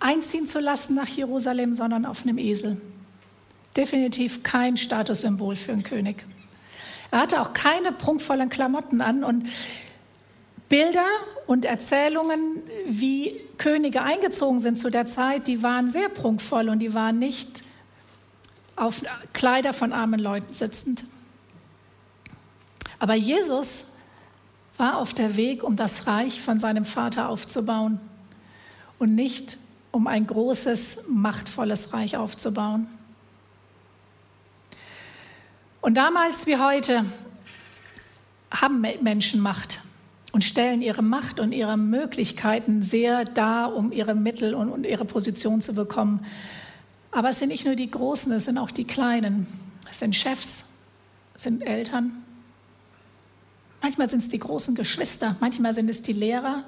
einziehen 0.00 0.46
zu 0.46 0.60
lassen 0.60 0.96
nach 0.96 1.08
Jerusalem, 1.08 1.72
sondern 1.72 2.04
auf 2.04 2.24
einem 2.24 2.36
Esel. 2.36 2.78
Definitiv 3.74 4.42
kein 4.42 4.76
Statussymbol 4.76 5.56
für 5.56 5.72
einen 5.72 5.82
König. 5.82 6.16
Er 7.10 7.20
hatte 7.20 7.40
auch 7.40 7.54
keine 7.54 7.90
prunkvollen 7.90 8.50
Klamotten 8.50 9.00
an 9.00 9.24
und 9.24 9.48
Bilder 10.68 11.06
und 11.46 11.64
Erzählungen, 11.64 12.62
wie 12.84 13.40
Könige 13.56 14.02
eingezogen 14.02 14.60
sind 14.60 14.78
zu 14.78 14.90
der 14.90 15.06
Zeit, 15.06 15.46
die 15.46 15.62
waren 15.62 15.88
sehr 15.88 16.10
prunkvoll 16.10 16.68
und 16.68 16.80
die 16.80 16.92
waren 16.92 17.18
nicht 17.18 17.62
auf 18.76 19.02
Kleider 19.32 19.72
von 19.72 19.92
armen 19.92 20.20
Leuten 20.20 20.52
sitzend. 20.54 21.04
Aber 22.98 23.14
Jesus 23.14 23.92
war 24.76 24.98
auf 24.98 25.14
der 25.14 25.36
Weg, 25.36 25.62
um 25.62 25.76
das 25.76 26.06
Reich 26.06 26.40
von 26.40 26.58
seinem 26.58 26.84
Vater 26.84 27.28
aufzubauen 27.28 28.00
und 28.98 29.14
nicht 29.14 29.56
um 29.90 30.06
ein 30.06 30.26
großes, 30.26 31.04
machtvolles 31.08 31.92
Reich 31.92 32.16
aufzubauen. 32.16 32.88
Und 35.80 35.94
damals 35.94 36.46
wie 36.46 36.56
heute 36.56 37.04
haben 38.50 38.80
Menschen 39.02 39.40
Macht 39.40 39.80
und 40.32 40.42
stellen 40.42 40.80
ihre 40.80 41.02
Macht 41.02 41.38
und 41.38 41.52
ihre 41.52 41.76
Möglichkeiten 41.76 42.82
sehr 42.82 43.24
dar, 43.24 43.74
um 43.74 43.92
ihre 43.92 44.14
Mittel 44.14 44.54
und, 44.54 44.84
ihre 44.84 45.04
Position 45.04 45.60
zu 45.60 45.74
bekommen. 45.74 46.26
Aber 47.14 47.30
es 47.30 47.38
sind 47.38 47.48
nicht 47.48 47.64
nur 47.64 47.76
die 47.76 47.90
Großen, 47.90 48.30
es 48.32 48.44
sind 48.44 48.58
auch 48.58 48.72
die 48.72 48.84
Kleinen. 48.84 49.46
Es 49.88 50.00
sind 50.00 50.16
Chefs, 50.16 50.64
es 51.36 51.44
sind 51.44 51.62
Eltern. 51.62 52.24
Manchmal 53.80 54.10
sind 54.10 54.20
es 54.20 54.28
die 54.28 54.40
großen 54.40 54.74
Geschwister, 54.74 55.36
manchmal 55.40 55.72
sind 55.72 55.88
es 55.88 56.02
die 56.02 56.12
Lehrer, 56.12 56.64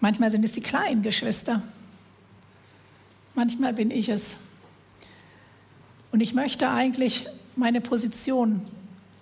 manchmal 0.00 0.30
sind 0.30 0.44
es 0.44 0.52
die 0.52 0.60
kleinen 0.60 1.02
Geschwister. 1.02 1.62
Manchmal 3.34 3.72
bin 3.72 3.90
ich 3.90 4.10
es. 4.10 4.36
Und 6.12 6.20
ich 6.20 6.34
möchte 6.34 6.68
eigentlich 6.68 7.26
meine 7.56 7.80
Position 7.80 8.60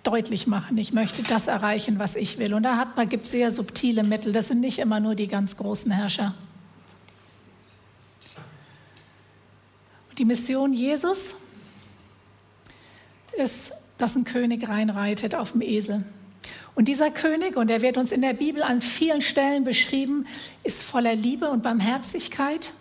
deutlich 0.03 0.47
machen. 0.47 0.77
Ich 0.77 0.91
möchte 0.91 1.23
das 1.23 1.47
erreichen, 1.47 1.97
was 1.97 2.15
ich 2.17 2.37
will. 2.37 2.53
Und 2.53 2.63
da 2.63 2.85
gibt 3.07 3.25
es 3.25 3.31
sehr 3.31 3.51
subtile 3.51 4.03
Mittel. 4.03 4.33
Das 4.33 4.47
sind 4.47 4.59
nicht 4.59 4.79
immer 4.79 4.99
nur 4.99 5.15
die 5.15 5.27
ganz 5.27 5.55
großen 5.55 5.91
Herrscher. 5.91 6.35
Die 10.17 10.25
Mission 10.25 10.73
Jesus 10.73 11.35
ist, 13.37 13.73
dass 13.97 14.15
ein 14.15 14.25
König 14.25 14.67
reinreitet 14.67 15.35
auf 15.35 15.53
dem 15.53 15.61
Esel. 15.61 16.03
Und 16.75 16.87
dieser 16.87 17.11
König, 17.11 17.55
und 17.55 17.69
er 17.69 17.81
wird 17.81 17.97
uns 17.97 18.11
in 18.11 18.21
der 18.21 18.33
Bibel 18.33 18.63
an 18.63 18.81
vielen 18.81 19.21
Stellen 19.21 19.63
beschrieben, 19.63 20.25
ist 20.63 20.81
voller 20.81 21.15
Liebe 21.15 21.49
und 21.49 21.63
Barmherzigkeit. 21.63 22.71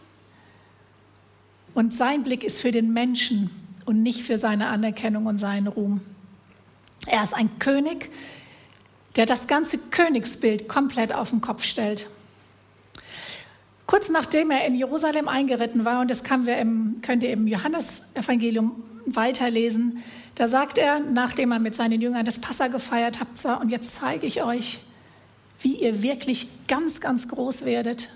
Und 1.75 1.95
sein 1.95 2.23
Blick 2.23 2.45
ist 2.45 2.61
für 2.61 2.71
den 2.71 2.93
Menschen 2.93 3.51
und 3.85 4.03
nicht 4.03 4.23
für 4.23 4.39
seine 4.39 4.69
Anerkennung 4.69 5.27
und 5.27 5.39
seinen 5.39 5.67
Ruhm. 5.67 6.01
Er 7.07 7.23
ist 7.23 7.35
ein 7.35 7.59
König, 7.59 8.11
der 9.17 9.27
das 9.27 9.47
ganze 9.47 9.79
Königsbild 9.79 10.69
komplett 10.69 11.15
auf 11.15 11.31
den 11.31 11.41
Kopf 11.41 11.65
stellt. 11.65 12.07
Kurz 13.87 14.09
nachdem 14.09 14.51
er 14.51 14.67
in 14.67 14.75
Jerusalem 14.75 15.29
eingeritten 15.29 15.85
war, 15.85 16.01
und 16.01 16.11
das 16.11 16.23
im, 16.23 17.01
könnt 17.03 17.23
ihr 17.23 17.31
im 17.31 17.47
Johannesevangelium 17.47 18.83
weiterlesen, 19.07 20.03
da 20.35 20.49
sagt 20.49 20.79
er, 20.79 21.01
nachdem 21.01 21.53
er 21.53 21.59
mit 21.59 21.75
seinen 21.75 22.01
Jüngern 22.01 22.25
das 22.25 22.39
Passa 22.39 22.69
gefeiert 22.69 23.21
hat, 23.21 23.37
so, 23.37 23.51
und 23.51 23.71
jetzt 23.71 23.97
zeige 23.97 24.27
ich 24.27 24.43
euch, 24.43 24.81
wie 25.61 25.77
ihr 25.77 26.03
wirklich 26.03 26.49
ganz, 26.69 27.01
ganz 27.01 27.29
groß 27.29 27.65
werdet. 27.65 28.09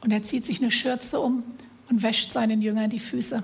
Und 0.00 0.12
er 0.12 0.22
zieht 0.22 0.44
sich 0.44 0.60
eine 0.60 0.70
Schürze 0.70 1.20
um 1.20 1.42
und 1.90 2.02
wäscht 2.02 2.32
seinen 2.32 2.62
Jüngern 2.62 2.90
die 2.90 2.98
Füße. 2.98 3.42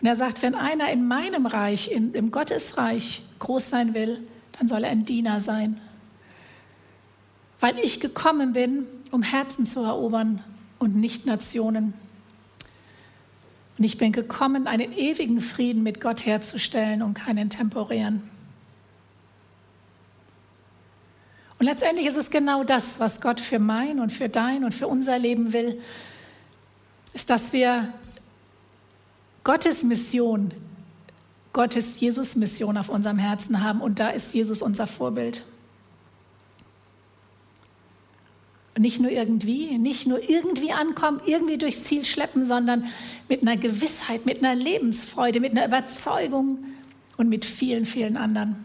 Und 0.00 0.06
er 0.06 0.16
sagt, 0.16 0.42
wenn 0.42 0.54
einer 0.54 0.90
in 0.90 1.06
meinem 1.06 1.46
Reich, 1.46 1.90
in, 1.90 2.14
im 2.14 2.30
Gottesreich 2.30 3.22
groß 3.38 3.70
sein 3.70 3.94
will, 3.94 4.26
dann 4.58 4.68
soll 4.68 4.84
er 4.84 4.90
ein 4.90 5.04
Diener 5.04 5.40
sein. 5.40 5.80
Weil 7.60 7.78
ich 7.78 8.00
gekommen 8.00 8.52
bin, 8.52 8.86
um 9.10 9.22
Herzen 9.22 9.66
zu 9.66 9.80
erobern 9.80 10.42
und 10.78 10.96
nicht 10.96 11.26
Nationen. 11.26 11.94
Und 13.78 13.84
ich 13.84 13.98
bin 13.98 14.12
gekommen, 14.12 14.66
einen 14.66 14.92
ewigen 14.92 15.40
Frieden 15.40 15.82
mit 15.82 16.00
Gott 16.00 16.24
herzustellen 16.24 17.02
und 17.02 17.14
keinen 17.14 17.50
temporären. 17.50 18.22
Und 21.58 21.66
letztendlich 21.66 22.06
ist 22.06 22.16
es 22.16 22.30
genau 22.30 22.64
das, 22.64 23.00
was 23.00 23.20
Gott 23.20 23.40
für 23.40 23.58
mein 23.58 24.00
und 24.00 24.10
für 24.10 24.28
dein 24.28 24.64
und 24.64 24.72
für 24.72 24.88
unser 24.88 25.18
Leben 25.18 25.52
will, 25.52 25.80
ist, 27.14 27.30
dass 27.30 27.52
wir 27.52 27.92
Gottes 29.42 29.82
Mission, 29.82 30.52
Gottes 31.52 31.98
Jesus-Mission 32.00 32.76
auf 32.76 32.90
unserem 32.90 33.18
Herzen 33.18 33.62
haben 33.62 33.80
und 33.80 33.98
da 33.98 34.10
ist 34.10 34.34
Jesus 34.34 34.60
unser 34.60 34.86
Vorbild. 34.86 35.42
Und 38.74 38.75
nicht 38.86 39.00
nur 39.00 39.10
irgendwie, 39.10 39.78
nicht 39.78 40.06
nur 40.06 40.22
irgendwie 40.30 40.70
ankommen, 40.70 41.20
irgendwie 41.26 41.58
durchs 41.58 41.82
Ziel 41.82 42.04
schleppen, 42.04 42.44
sondern 42.44 42.84
mit 43.28 43.42
einer 43.42 43.56
Gewissheit, 43.56 44.26
mit 44.26 44.38
einer 44.38 44.54
Lebensfreude, 44.54 45.40
mit 45.40 45.50
einer 45.50 45.66
Überzeugung 45.66 46.58
und 47.16 47.28
mit 47.28 47.44
vielen, 47.44 47.84
vielen 47.84 48.16
anderen. 48.16 48.64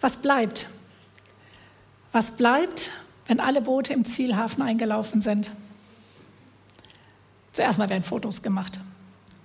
Was 0.00 0.20
bleibt? 0.20 0.66
Was 2.10 2.36
bleibt, 2.36 2.90
wenn 3.28 3.38
alle 3.38 3.60
Boote 3.60 3.92
im 3.92 4.04
Zielhafen 4.04 4.64
eingelaufen 4.64 5.20
sind? 5.20 5.52
Zuerst 7.52 7.78
mal 7.78 7.88
werden 7.88 8.02
Fotos 8.02 8.42
gemacht. 8.42 8.80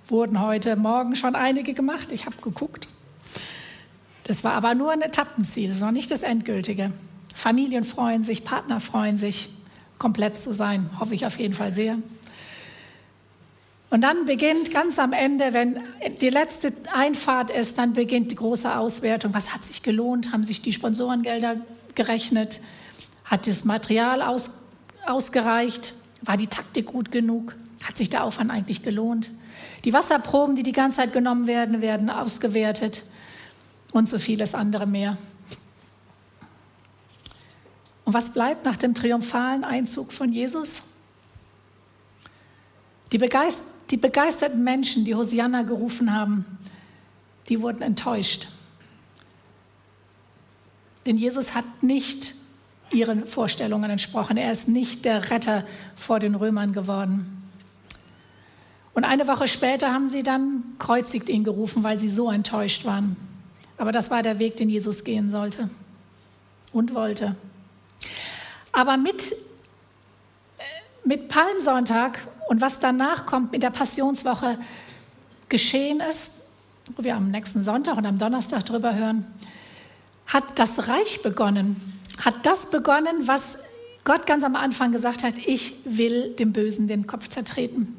Wurden 0.10 0.42
heute 0.42 0.76
Morgen 0.76 1.16
schon 1.16 1.36
einige 1.36 1.74
gemacht. 1.74 2.12
Ich 2.12 2.26
habe 2.26 2.38
geguckt. 2.42 2.88
Das 4.24 4.44
war 4.44 4.54
aber 4.54 4.76
nur 4.76 4.92
ein 4.92 5.02
Etappenziel, 5.02 5.70
das 5.70 5.82
war 5.82 5.92
nicht 5.92 6.12
das 6.12 6.24
Endgültige. 6.24 6.92
Familien 7.34 7.84
freuen 7.84 8.24
sich, 8.24 8.44
Partner 8.44 8.82
freuen 8.82 9.18
sich, 9.18 9.50
komplett 10.00 10.38
zu 10.38 10.54
sein, 10.54 10.90
hoffe 11.00 11.16
ich 11.16 11.26
auf 11.26 11.40
jeden 11.40 11.54
Fall 11.54 11.74
sehr. 11.74 11.98
Und 13.90 14.02
dann 14.02 14.26
beginnt 14.26 14.72
ganz 14.72 15.00
am 15.00 15.14
Ende, 15.14 15.54
wenn 15.54 15.80
die 16.20 16.30
letzte 16.30 16.74
Einfahrt 16.94 17.50
ist, 17.50 17.78
dann 17.78 17.94
beginnt 17.94 18.32
die 18.32 18.36
große 18.36 18.78
Auswertung. 18.78 19.34
Was 19.34 19.54
hat 19.54 19.64
sich 19.64 19.82
gelohnt? 19.82 20.34
Haben 20.34 20.44
sich 20.44 20.62
die 20.62 20.74
Sponsorengelder 20.74 21.56
gerechnet? 21.96 22.60
Hat 23.24 23.48
das 23.48 23.64
Material 23.64 24.22
aus, 24.22 24.60
ausgereicht? 25.06 25.94
War 26.22 26.38
die 26.38 26.48
Taktik 26.48 26.88
gut 26.88 27.12
genug? 27.12 27.56
Hat 27.84 27.98
sich 27.98 28.10
der 28.10 28.24
Aufwand 28.24 28.52
eigentlich 28.52 28.84
gelohnt? 28.84 29.32
Die 29.86 29.94
Wasserproben, 29.94 30.56
die 30.56 30.64
die 30.64 30.72
ganze 30.72 30.98
Zeit 30.98 31.14
genommen 31.14 31.48
werden, 31.48 31.82
werden 31.82 32.10
ausgewertet 32.10 33.04
und 33.92 34.10
so 34.10 34.20
vieles 34.20 34.56
andere 34.56 34.86
mehr. 34.88 35.18
Und 38.06 38.14
was 38.14 38.32
bleibt 38.32 38.64
nach 38.64 38.78
dem 38.78 38.94
triumphalen 38.94 39.64
Einzug 39.64 40.14
von 40.14 40.32
Jesus? 40.32 40.84
Die, 43.12 43.18
Begeist 43.18 43.64
die 43.90 43.98
begeisterten 43.98 44.64
Menschen, 44.64 45.06
die 45.06 45.16
Hosianna 45.16 45.64
gerufen 45.64 46.14
haben, 46.14 46.46
die 47.50 47.62
wurden 47.62 47.82
enttäuscht. 47.82 48.48
Denn 51.06 51.18
Jesus 51.18 51.54
hat 51.54 51.66
nicht 51.82 52.37
ihren 52.92 53.28
Vorstellungen 53.28 53.90
entsprochen. 53.90 54.38
Er 54.38 54.52
ist 54.52 54.68
nicht 54.68 55.06
der 55.06 55.30
Retter 55.30 55.64
vor 55.96 56.20
den 56.20 56.36
Römern 56.36 56.72
geworden. 56.72 57.50
Und 58.94 59.04
eine 59.04 59.28
Woche 59.28 59.48
später 59.48 59.94
haben 59.94 60.08
sie 60.08 60.24
dann 60.24 60.64
kreuzigt 60.80 61.30
ihn 61.30 61.44
gerufen, 61.44 61.84
weil 61.84 62.00
sie 62.00 62.10
so 62.10 62.32
enttäuscht 62.32 62.86
waren. 62.86 63.16
Aber 63.78 63.92
das 63.92 64.10
war 64.10 64.24
der 64.24 64.40
Weg, 64.40 64.56
den 64.56 64.70
Jesus 64.70 65.04
gehen 65.04 65.30
sollte 65.30 65.70
und 66.74 66.96
wollte. 66.96 67.36
Aber 68.72 68.98
mit, 68.98 69.32
äh, 69.32 70.64
mit 71.04 71.28
Palmsonntag 71.28 72.28
und 72.50 72.62
was 72.62 72.80
danach 72.80 73.26
kommt 73.26 73.52
mit 73.52 73.62
der 73.62 73.70
Passionswoche 73.70 74.58
geschehen 75.50 76.00
ist, 76.00 76.32
wo 76.96 77.04
wir 77.04 77.16
am 77.16 77.32
nächsten 77.32 77.62
Sonntag 77.62 77.98
und 77.98 78.06
am 78.06 78.18
Donnerstag 78.18 78.66
drüber 78.66 78.96
hören, 78.96 79.26
hat 80.26 80.58
das 80.58 80.88
Reich 80.88 81.22
begonnen. 81.22 81.97
Hat 82.18 82.46
das 82.46 82.70
begonnen, 82.70 83.28
was 83.28 83.60
Gott 84.04 84.26
ganz 84.26 84.44
am 84.44 84.56
Anfang 84.56 84.92
gesagt 84.92 85.24
hat, 85.24 85.38
ich 85.38 85.76
will 85.84 86.34
dem 86.36 86.54
Bösen 86.54 86.88
den 86.88 87.08
Kopf 87.08 87.28
zertreten. 87.28 87.96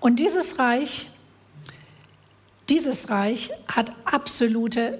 Und 0.00 0.20
dieses 0.20 0.58
Reich, 0.58 1.08
dieses 2.68 3.10
Reich 3.10 3.50
hat 3.68 3.92
absolute 4.04 4.98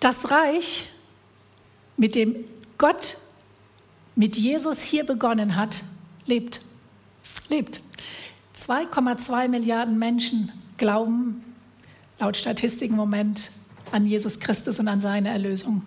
das 0.00 0.30
Reich, 0.30 0.88
mit 1.96 2.16
dem 2.16 2.34
Gott 2.76 3.16
mit 4.16 4.36
Jesus 4.36 4.82
hier 4.82 5.06
begonnen 5.06 5.56
hat, 5.56 5.84
lebt. 6.26 6.60
Lebt. 7.48 7.80
2,2 8.56 9.48
Milliarden 9.48 9.98
Menschen 9.98 10.52
glauben 10.76 11.44
laut 12.18 12.36
Statistik 12.36 12.90
im 12.90 12.96
Moment 12.96 13.52
an 13.92 14.06
Jesus 14.06 14.40
Christus 14.40 14.78
und 14.80 14.88
an 14.88 15.00
seine 15.00 15.30
Erlösung. 15.30 15.82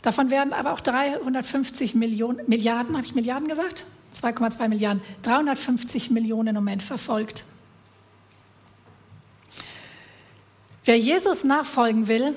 Davon 0.00 0.30
werden 0.30 0.52
aber 0.52 0.72
auch 0.72 0.80
350 0.80 1.94
Millionen, 1.94 2.40
Milliarden, 2.48 2.96
habe 2.96 3.06
ich 3.06 3.14
Milliarden 3.14 3.48
gesagt? 3.48 3.84
2,2 4.14 4.68
Milliarden, 4.68 5.02
350 5.22 6.10
Millionen 6.10 6.48
im 6.48 6.54
Moment 6.56 6.82
verfolgt. 6.82 7.44
Wer 10.84 10.98
Jesus 10.98 11.44
nachfolgen 11.44 12.08
will, 12.08 12.34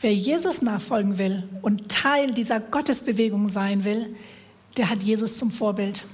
wer 0.00 0.12
Jesus 0.12 0.62
nachfolgen 0.62 1.18
will 1.18 1.48
und 1.62 1.88
Teil 1.88 2.28
dieser 2.32 2.60
Gottesbewegung 2.60 3.48
sein 3.48 3.84
will, 3.84 4.16
der 4.76 4.90
hat 4.90 5.02
Jesus 5.02 5.38
zum 5.38 5.50
Vorbild. 5.50 6.04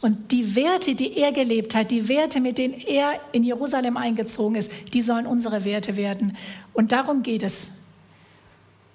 Und 0.00 0.30
die 0.30 0.54
Werte, 0.54 0.94
die 0.94 1.16
er 1.16 1.32
gelebt 1.32 1.74
hat, 1.74 1.90
die 1.90 2.08
Werte, 2.08 2.40
mit 2.40 2.58
denen 2.58 2.74
er 2.74 3.20
in 3.32 3.42
Jerusalem 3.42 3.96
eingezogen 3.96 4.54
ist, 4.54 4.70
die 4.94 5.02
sollen 5.02 5.26
unsere 5.26 5.64
Werte 5.64 5.96
werden. 5.96 6.36
Und 6.72 6.92
darum 6.92 7.24
geht 7.24 7.42
es. 7.42 7.78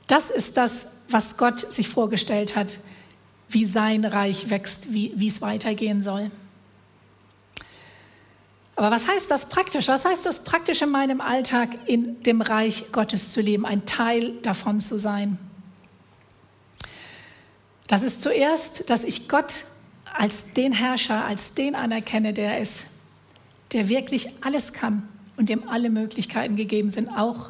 Das 0.07 0.29
ist 0.29 0.55
das, 0.55 0.93
was 1.09 1.37
Gott 1.37 1.71
sich 1.71 1.89
vorgestellt 1.89 2.55
hat, 2.55 2.79
wie 3.53 3.65
sein 3.65 4.05
Reich 4.05 4.49
wächst, 4.49 4.93
wie, 4.93 5.27
es 5.27 5.41
weitergehen 5.41 6.01
soll. 6.01 6.31
Aber 8.75 8.89
was 8.89 9.07
heißt 9.07 9.29
das 9.29 9.49
praktisch? 9.49 9.87
Was 9.87 10.03
heißt 10.03 10.25
das 10.25 10.43
praktisch 10.43 10.81
in 10.81 10.89
meinem 10.89 11.21
Alltag, 11.21 11.69
in 11.85 12.21
dem 12.23 12.41
Reich 12.41 12.91
Gottes 12.91 13.31
zu 13.31 13.41
leben, 13.41 13.65
ein 13.65 13.85
Teil 13.85 14.33
davon 14.41 14.79
zu 14.79 14.97
sein? 14.97 15.37
Das 17.87 18.01
ist 18.03 18.23
zuerst, 18.23 18.89
dass 18.89 19.03
ich 19.03 19.29
Gott 19.29 19.65
als 20.11 20.53
den 20.53 20.73
Herrscher, 20.73 21.25
als 21.25 21.53
den 21.53 21.75
anerkenne, 21.75 22.33
der 22.33 22.59
ist, 22.59 22.87
der 23.73 23.89
wirklich 23.89 24.29
alles 24.41 24.73
kann 24.73 25.07
und 25.37 25.49
dem 25.49 25.69
alle 25.69 25.89
Möglichkeiten 25.89 26.55
gegeben 26.55 26.89
sind, 26.89 27.09
auch 27.09 27.49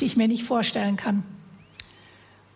die 0.00 0.06
ich 0.06 0.16
mir 0.16 0.28
nicht 0.28 0.44
vorstellen 0.44 0.96
kann. 0.96 1.24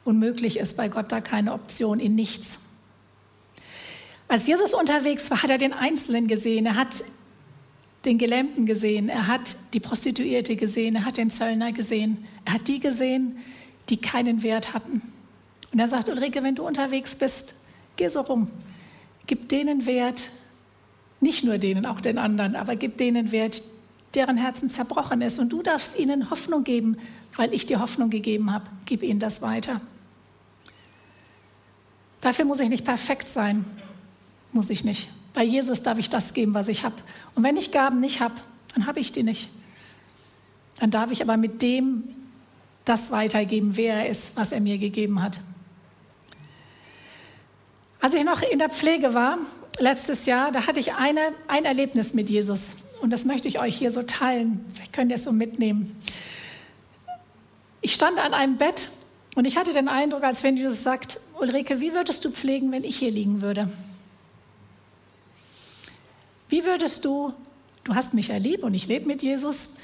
Unmöglich 0.04 0.58
ist 0.58 0.76
bei 0.76 0.88
Gott 0.88 1.10
da 1.10 1.20
keine 1.20 1.52
Option 1.52 2.00
in 2.00 2.14
nichts. 2.14 2.65
Als 4.28 4.46
Jesus 4.46 4.74
unterwegs 4.74 5.30
war, 5.30 5.42
hat 5.42 5.50
er 5.50 5.58
den 5.58 5.72
Einzelnen 5.72 6.26
gesehen, 6.26 6.66
er 6.66 6.76
hat 6.76 7.04
den 8.04 8.18
Gelähmten 8.18 8.66
gesehen, 8.66 9.08
er 9.08 9.26
hat 9.26 9.56
die 9.72 9.80
Prostituierte 9.80 10.56
gesehen, 10.56 10.96
er 10.96 11.04
hat 11.04 11.16
den 11.16 11.30
Zöllner 11.30 11.72
gesehen, 11.72 12.24
er 12.44 12.54
hat 12.54 12.68
die 12.68 12.78
gesehen, 12.78 13.38
die 13.88 13.96
keinen 13.98 14.42
Wert 14.42 14.74
hatten. 14.74 15.02
Und 15.72 15.78
er 15.78 15.88
sagt, 15.88 16.08
Ulrike, 16.08 16.42
wenn 16.42 16.54
du 16.54 16.66
unterwegs 16.66 17.16
bist, 17.16 17.56
geh 17.96 18.08
so 18.08 18.20
rum, 18.20 18.50
gib 19.26 19.48
denen 19.48 19.86
Wert, 19.86 20.30
nicht 21.20 21.44
nur 21.44 21.58
denen, 21.58 21.86
auch 21.86 22.00
den 22.00 22.18
anderen, 22.18 22.56
aber 22.56 22.76
gib 22.76 22.96
denen 22.98 23.32
Wert, 23.32 23.66
deren 24.14 24.36
Herzen 24.36 24.68
zerbrochen 24.68 25.20
ist. 25.20 25.38
Und 25.38 25.50
du 25.50 25.62
darfst 25.62 25.98
ihnen 25.98 26.30
Hoffnung 26.30 26.64
geben, 26.64 26.96
weil 27.34 27.52
ich 27.52 27.66
dir 27.66 27.80
Hoffnung 27.80 28.10
gegeben 28.10 28.52
habe. 28.52 28.66
Gib 28.86 29.02
ihnen 29.02 29.20
das 29.20 29.42
weiter. 29.42 29.80
Dafür 32.20 32.44
muss 32.44 32.60
ich 32.60 32.68
nicht 32.68 32.84
perfekt 32.84 33.28
sein. 33.28 33.64
Muss 34.56 34.70
ich 34.70 34.84
nicht. 34.84 35.10
Bei 35.34 35.44
Jesus 35.44 35.82
darf 35.82 35.98
ich 35.98 36.08
das 36.08 36.32
geben, 36.32 36.54
was 36.54 36.68
ich 36.68 36.82
habe. 36.82 36.94
Und 37.34 37.42
wenn 37.42 37.58
ich 37.58 37.72
Gaben 37.72 38.00
nicht 38.00 38.22
habe, 38.22 38.32
dann 38.74 38.86
habe 38.86 39.00
ich 39.00 39.12
die 39.12 39.22
nicht. 39.22 39.50
Dann 40.80 40.90
darf 40.90 41.10
ich 41.10 41.20
aber 41.20 41.36
mit 41.36 41.60
dem 41.60 42.04
das 42.86 43.10
weitergeben, 43.10 43.76
wer 43.76 43.96
er 43.96 44.08
ist, 44.08 44.34
was 44.34 44.52
er 44.52 44.62
mir 44.62 44.78
gegeben 44.78 45.22
hat. 45.22 45.40
Als 48.00 48.14
ich 48.14 48.24
noch 48.24 48.40
in 48.40 48.58
der 48.58 48.70
Pflege 48.70 49.12
war, 49.12 49.36
letztes 49.78 50.24
Jahr, 50.24 50.52
da 50.52 50.66
hatte 50.66 50.80
ich 50.80 50.94
eine, 50.94 51.20
ein 51.48 51.66
Erlebnis 51.66 52.14
mit 52.14 52.30
Jesus. 52.30 52.78
Und 53.02 53.10
das 53.10 53.26
möchte 53.26 53.48
ich 53.48 53.60
euch 53.60 53.76
hier 53.76 53.90
so 53.90 54.04
teilen. 54.04 54.64
Vielleicht 54.72 54.94
könnt 54.94 55.10
ihr 55.10 55.16
es 55.16 55.24
so 55.24 55.32
mitnehmen. 55.32 55.94
Ich 57.82 57.92
stand 57.92 58.18
an 58.18 58.32
einem 58.32 58.56
Bett 58.56 58.88
und 59.34 59.44
ich 59.44 59.58
hatte 59.58 59.74
den 59.74 59.88
Eindruck, 59.88 60.24
als 60.24 60.42
wenn 60.42 60.56
Jesus 60.56 60.82
sagt, 60.82 61.20
Ulrike, 61.38 61.82
wie 61.82 61.92
würdest 61.92 62.24
du 62.24 62.30
pflegen, 62.30 62.72
wenn 62.72 62.84
ich 62.84 62.96
hier 62.96 63.10
liegen 63.10 63.42
würde? 63.42 63.68
Wie 66.48 66.64
würdest 66.64 67.04
du, 67.04 67.32
du 67.84 67.94
hast 67.94 68.14
mich 68.14 68.30
erlebt 68.30 68.62
und 68.62 68.74
ich 68.74 68.86
lebe 68.86 69.06
mit 69.06 69.22
Jesus, 69.22 69.74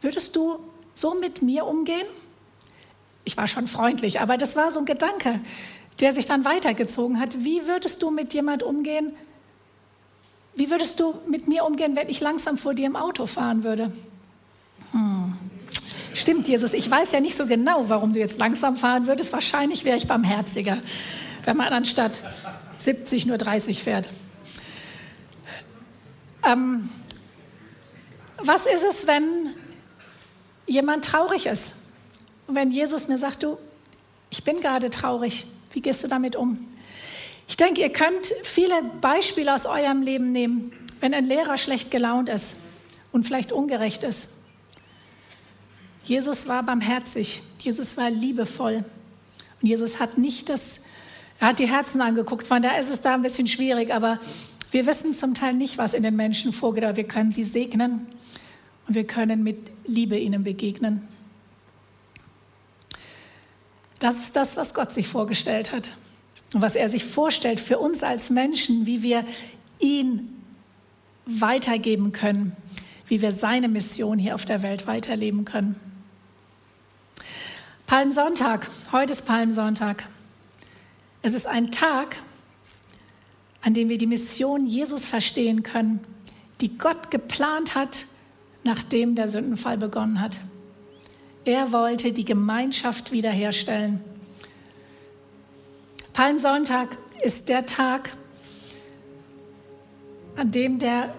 würdest 0.00 0.36
du 0.36 0.58
so 0.94 1.14
mit 1.14 1.42
mir 1.42 1.66
umgehen? 1.66 2.06
Ich 3.24 3.36
war 3.36 3.46
schon 3.46 3.66
freundlich, 3.66 4.20
aber 4.20 4.36
das 4.36 4.54
war 4.54 4.70
so 4.70 4.80
ein 4.80 4.84
Gedanke 4.84 5.40
der 6.00 6.12
sich 6.12 6.26
dann 6.26 6.44
weitergezogen 6.44 7.20
hat. 7.20 7.44
Wie 7.44 7.66
würdest 7.66 8.02
du 8.02 8.10
mit 8.10 8.34
jemand 8.34 8.62
umgehen? 8.62 9.12
Wie 10.56 10.70
würdest 10.70 11.00
du 11.00 11.14
mit 11.28 11.48
mir 11.48 11.64
umgehen, 11.64 11.96
wenn 11.96 12.08
ich 12.08 12.20
langsam 12.20 12.58
vor 12.58 12.74
dir 12.74 12.86
im 12.86 12.96
Auto 12.96 13.26
fahren 13.26 13.64
würde? 13.64 13.92
Hm. 14.92 15.34
Stimmt, 16.12 16.46
Jesus, 16.48 16.74
ich 16.74 16.88
weiß 16.88 17.12
ja 17.12 17.20
nicht 17.20 17.36
so 17.36 17.46
genau, 17.46 17.88
warum 17.88 18.12
du 18.12 18.20
jetzt 18.20 18.38
langsam 18.38 18.76
fahren 18.76 19.08
würdest. 19.08 19.32
Wahrscheinlich 19.32 19.84
wäre 19.84 19.96
ich 19.96 20.06
barmherziger, 20.06 20.78
wenn 21.44 21.56
man 21.56 21.72
anstatt 21.72 22.22
70 22.78 23.26
nur 23.26 23.36
30 23.36 23.82
fährt. 23.82 24.08
Ähm, 26.46 26.88
was 28.38 28.66
ist 28.66 28.84
es, 28.84 29.06
wenn 29.06 29.54
jemand 30.66 31.04
traurig 31.04 31.46
ist? 31.46 31.74
Und 32.46 32.54
wenn 32.54 32.70
Jesus 32.70 33.08
mir 33.08 33.18
sagt, 33.18 33.42
du, 33.42 33.56
ich 34.30 34.44
bin 34.44 34.60
gerade 34.60 34.90
traurig, 34.90 35.46
wie 35.72 35.80
gehst 35.80 36.04
du 36.04 36.08
damit 36.08 36.36
um? 36.36 36.58
Ich 37.48 37.56
denke, 37.56 37.80
ihr 37.80 37.90
könnt 37.90 38.32
viele 38.42 38.82
Beispiele 39.00 39.54
aus 39.54 39.66
eurem 39.66 40.02
Leben 40.02 40.32
nehmen, 40.32 40.72
wenn 41.00 41.14
ein 41.14 41.26
Lehrer 41.26 41.58
schlecht 41.58 41.90
gelaunt 41.90 42.28
ist 42.28 42.56
und 43.12 43.24
vielleicht 43.24 43.52
ungerecht 43.52 44.04
ist. 44.04 44.38
Jesus 46.04 46.48
war 46.48 46.62
barmherzig, 46.62 47.42
Jesus 47.58 47.96
war 47.96 48.10
liebevoll 48.10 48.84
und 49.62 49.68
Jesus 49.68 50.00
hat 50.00 50.18
nicht 50.18 50.50
das, 50.50 50.82
er 51.40 51.48
hat 51.48 51.58
die 51.58 51.68
Herzen 51.68 52.02
angeguckt, 52.02 52.46
von 52.46 52.60
daher 52.60 52.78
ist 52.78 52.90
es 52.90 53.00
da 53.00 53.14
ein 53.14 53.22
bisschen 53.22 53.46
schwierig, 53.46 53.92
aber 53.92 54.18
wir 54.74 54.86
wissen 54.86 55.14
zum 55.14 55.34
Teil 55.34 55.54
nicht, 55.54 55.78
was 55.78 55.94
in 55.94 56.02
den 56.02 56.16
Menschen 56.16 56.52
vorgeht, 56.52 56.82
aber 56.82 56.96
wir 56.96 57.04
können 57.06 57.30
sie 57.30 57.44
segnen 57.44 58.08
und 58.88 58.96
wir 58.96 59.06
können 59.06 59.44
mit 59.44 59.70
Liebe 59.86 60.18
ihnen 60.18 60.42
begegnen. 60.42 61.06
Das 64.00 64.18
ist 64.18 64.34
das, 64.34 64.56
was 64.56 64.74
Gott 64.74 64.90
sich 64.90 65.06
vorgestellt 65.06 65.70
hat 65.70 65.92
und 66.54 66.60
was 66.60 66.74
er 66.74 66.88
sich 66.88 67.04
vorstellt 67.04 67.60
für 67.60 67.78
uns 67.78 68.02
als 68.02 68.30
Menschen, 68.30 68.84
wie 68.84 69.04
wir 69.04 69.24
ihn 69.78 70.42
weitergeben 71.24 72.10
können, 72.10 72.56
wie 73.06 73.20
wir 73.20 73.30
seine 73.30 73.68
Mission 73.68 74.18
hier 74.18 74.34
auf 74.34 74.44
der 74.44 74.64
Welt 74.64 74.88
weiterleben 74.88 75.44
können. 75.44 75.76
Palmsonntag, 77.86 78.68
heute 78.90 79.12
ist 79.12 79.24
Palmsonntag. 79.24 80.08
Es 81.22 81.32
ist 81.32 81.46
ein 81.46 81.70
Tag, 81.70 82.16
an 83.64 83.72
dem 83.72 83.88
wir 83.88 83.96
die 83.96 84.06
Mission 84.06 84.66
Jesus 84.66 85.06
verstehen 85.06 85.62
können, 85.62 86.00
die 86.60 86.76
Gott 86.76 87.10
geplant 87.10 87.74
hat, 87.74 88.04
nachdem 88.62 89.14
der 89.14 89.26
Sündenfall 89.26 89.78
begonnen 89.78 90.20
hat. 90.20 90.38
Er 91.46 91.72
wollte 91.72 92.12
die 92.12 92.26
Gemeinschaft 92.26 93.10
wiederherstellen. 93.10 94.00
Palmsonntag 96.12 96.96
ist 97.22 97.48
der 97.48 97.64
Tag, 97.64 98.10
an 100.36 100.50
dem 100.50 100.78
der, 100.78 101.14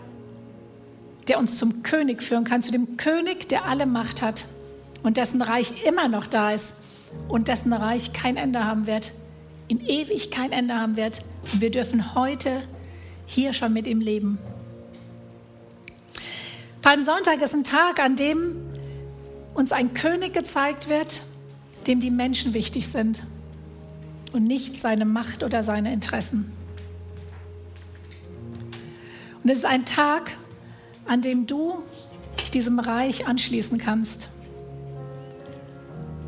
der 1.28 1.40
uns 1.40 1.58
zum 1.58 1.82
König 1.82 2.22
führen 2.22 2.44
kann, 2.44 2.62
zu 2.62 2.72
dem 2.72 2.96
König, 2.96 3.50
der 3.50 3.66
alle 3.66 3.88
Macht 3.88 4.22
hat 4.22 4.46
und 5.02 5.18
dessen 5.18 5.42
Reich 5.42 5.84
immer 5.86 6.08
noch 6.08 6.28
da 6.28 6.52
ist 6.52 6.76
und 7.28 7.48
dessen 7.48 7.74
Reich 7.74 8.14
kein 8.14 8.38
Ende 8.38 8.66
haben 8.66 8.86
wird, 8.86 9.14
in 9.68 9.86
ewig 9.86 10.32
kein 10.32 10.52
Ende 10.52 10.76
haben 10.76 10.96
wird. 10.96 11.22
Wir 11.54 11.72
dürfen 11.72 12.16
heute 12.16 12.62
hier 13.26 13.54
schon 13.54 13.74
mit 13.74 13.88
ihm 13.88 14.02
leben. 14.02 14.38
Palmsonntag 16.82 17.42
ist 17.42 17.56
ein 17.56 17.64
Tag, 17.64 18.00
an 18.00 18.16
dem 18.16 18.58
uns 19.56 19.72
ein 19.72 19.94
König 19.94 20.34
gezeigt 20.34 20.90
wird, 20.90 21.22
dem 21.88 22.00
die 22.00 22.12
Menschen 22.12 22.54
wichtig 22.54 22.88
sind 22.88 23.24
und 24.34 24.46
nicht 24.46 24.78
seine 24.78 25.06
Macht 25.06 25.44
oder 25.44 25.64
seine 25.64 25.94
Interessen. 25.94 26.52
Und 29.44 29.50
es 29.50 29.60
ist 29.60 29.66
ein 29.66 29.86
Tag, 29.86 30.36
an 31.08 31.22
dem 31.22 31.48
du 31.48 31.84
dich 32.40 32.52
diesem 32.52 32.80
Reich 32.80 33.28
anschließen 33.28 33.78
kannst. 33.78 34.30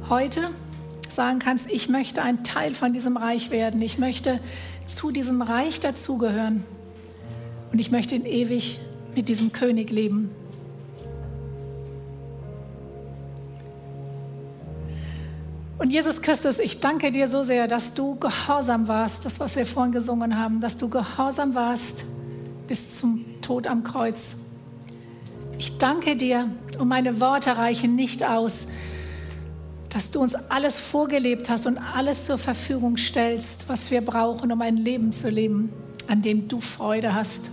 Heute 0.09 0.49
sagen 1.17 1.39
kannst, 1.39 1.69
ich 1.71 1.89
möchte 1.89 2.21
ein 2.21 2.43
Teil 2.43 2.75
von 2.75 2.93
diesem 2.93 3.17
Reich 3.17 3.49
werden. 3.49 3.81
Ich 3.81 3.97
möchte 3.97 4.39
zu 4.85 5.09
diesem 5.09 5.41
Reich 5.41 5.79
dazugehören. 5.79 6.63
Und 7.71 7.79
ich 7.79 7.89
möchte 7.89 8.15
in 8.15 8.23
ewig 8.23 8.79
mit 9.15 9.27
diesem 9.27 9.51
König 9.51 9.89
leben. 9.89 10.29
Und 15.79 15.89
Jesus 15.89 16.21
Christus, 16.21 16.59
ich 16.59 16.81
danke 16.81 17.11
dir 17.11 17.27
so 17.27 17.41
sehr, 17.41 17.67
dass 17.67 17.95
du 17.95 18.15
gehorsam 18.17 18.87
warst, 18.87 19.25
das, 19.25 19.39
was 19.39 19.55
wir 19.55 19.65
vorhin 19.65 19.91
gesungen 19.91 20.37
haben, 20.37 20.61
dass 20.61 20.77
du 20.77 20.87
gehorsam 20.87 21.55
warst 21.55 22.05
bis 22.67 22.99
zum 22.99 23.25
Tod 23.41 23.65
am 23.65 23.83
Kreuz. 23.83 24.35
Ich 25.57 25.79
danke 25.79 26.15
dir 26.15 26.47
und 26.77 26.87
meine 26.87 27.19
Worte 27.19 27.57
reichen 27.57 27.95
nicht 27.95 28.23
aus, 28.23 28.67
dass 29.97 30.11
du 30.11 30.21
uns 30.21 30.35
alles 30.35 30.77
vorgelebt 30.77 31.49
hast 31.49 31.65
und 31.65 31.79
alles 31.79 32.25
zur 32.25 32.37
Verfügung 32.37 32.97
stellst, 32.97 33.67
was 33.67 33.89
wir 33.89 34.01
brauchen, 34.01 34.51
um 34.51 34.61
ein 34.61 34.77
Leben 34.77 35.11
zu 35.11 35.27
leben, 35.27 35.73
an 36.05 36.21
dem 36.21 36.47
du 36.47 36.61
Freude 36.61 37.15
hast 37.15 37.49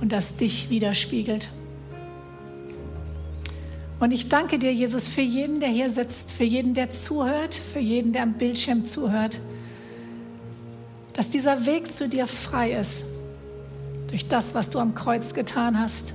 und 0.00 0.12
das 0.12 0.38
dich 0.38 0.70
widerspiegelt. 0.70 1.50
Und 4.00 4.12
ich 4.12 4.30
danke 4.30 4.58
dir, 4.58 4.72
Jesus, 4.72 5.08
für 5.08 5.20
jeden, 5.20 5.60
der 5.60 5.68
hier 5.68 5.90
sitzt, 5.90 6.32
für 6.32 6.44
jeden, 6.44 6.72
der 6.72 6.90
zuhört, 6.90 7.54
für 7.54 7.80
jeden, 7.80 8.14
der 8.14 8.22
am 8.22 8.32
Bildschirm 8.32 8.86
zuhört, 8.86 9.38
dass 11.12 11.28
dieser 11.28 11.66
Weg 11.66 11.92
zu 11.92 12.08
dir 12.08 12.26
frei 12.26 12.72
ist 12.72 13.04
durch 14.08 14.26
das, 14.26 14.54
was 14.54 14.70
du 14.70 14.78
am 14.78 14.94
Kreuz 14.94 15.34
getan 15.34 15.78
hast, 15.78 16.14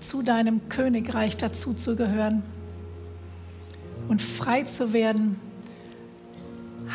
zu 0.00 0.22
deinem 0.22 0.70
Königreich 0.70 1.36
dazu 1.36 1.74
zu 1.74 1.96
gehören 1.96 2.42
und 4.08 4.22
frei 4.22 4.62
zu 4.62 4.92
werden, 4.92 5.36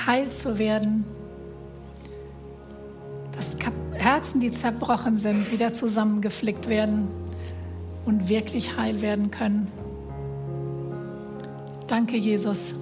heil 0.06 0.30
zu 0.30 0.58
werden, 0.58 1.06
dass 3.32 3.58
Herzen, 3.93 4.41
die 4.41 4.52
zerbrochen 4.52 5.17
sind, 5.17 5.52
wieder 5.52 5.74
zusammengeflickt 5.74 6.69
werden 6.69 7.08
und 8.06 8.30
wirklich 8.30 8.78
heil 8.78 9.02
werden 9.02 9.32
können. 9.32 9.67
Danke, 11.88 12.17
Jesus, 12.17 12.76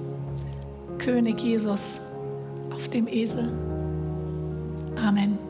König 0.98 1.42
Jesus 1.42 2.02
auf 2.72 2.88
dem 2.90 3.08
Esel. 3.08 3.52
Amen. 4.96 5.49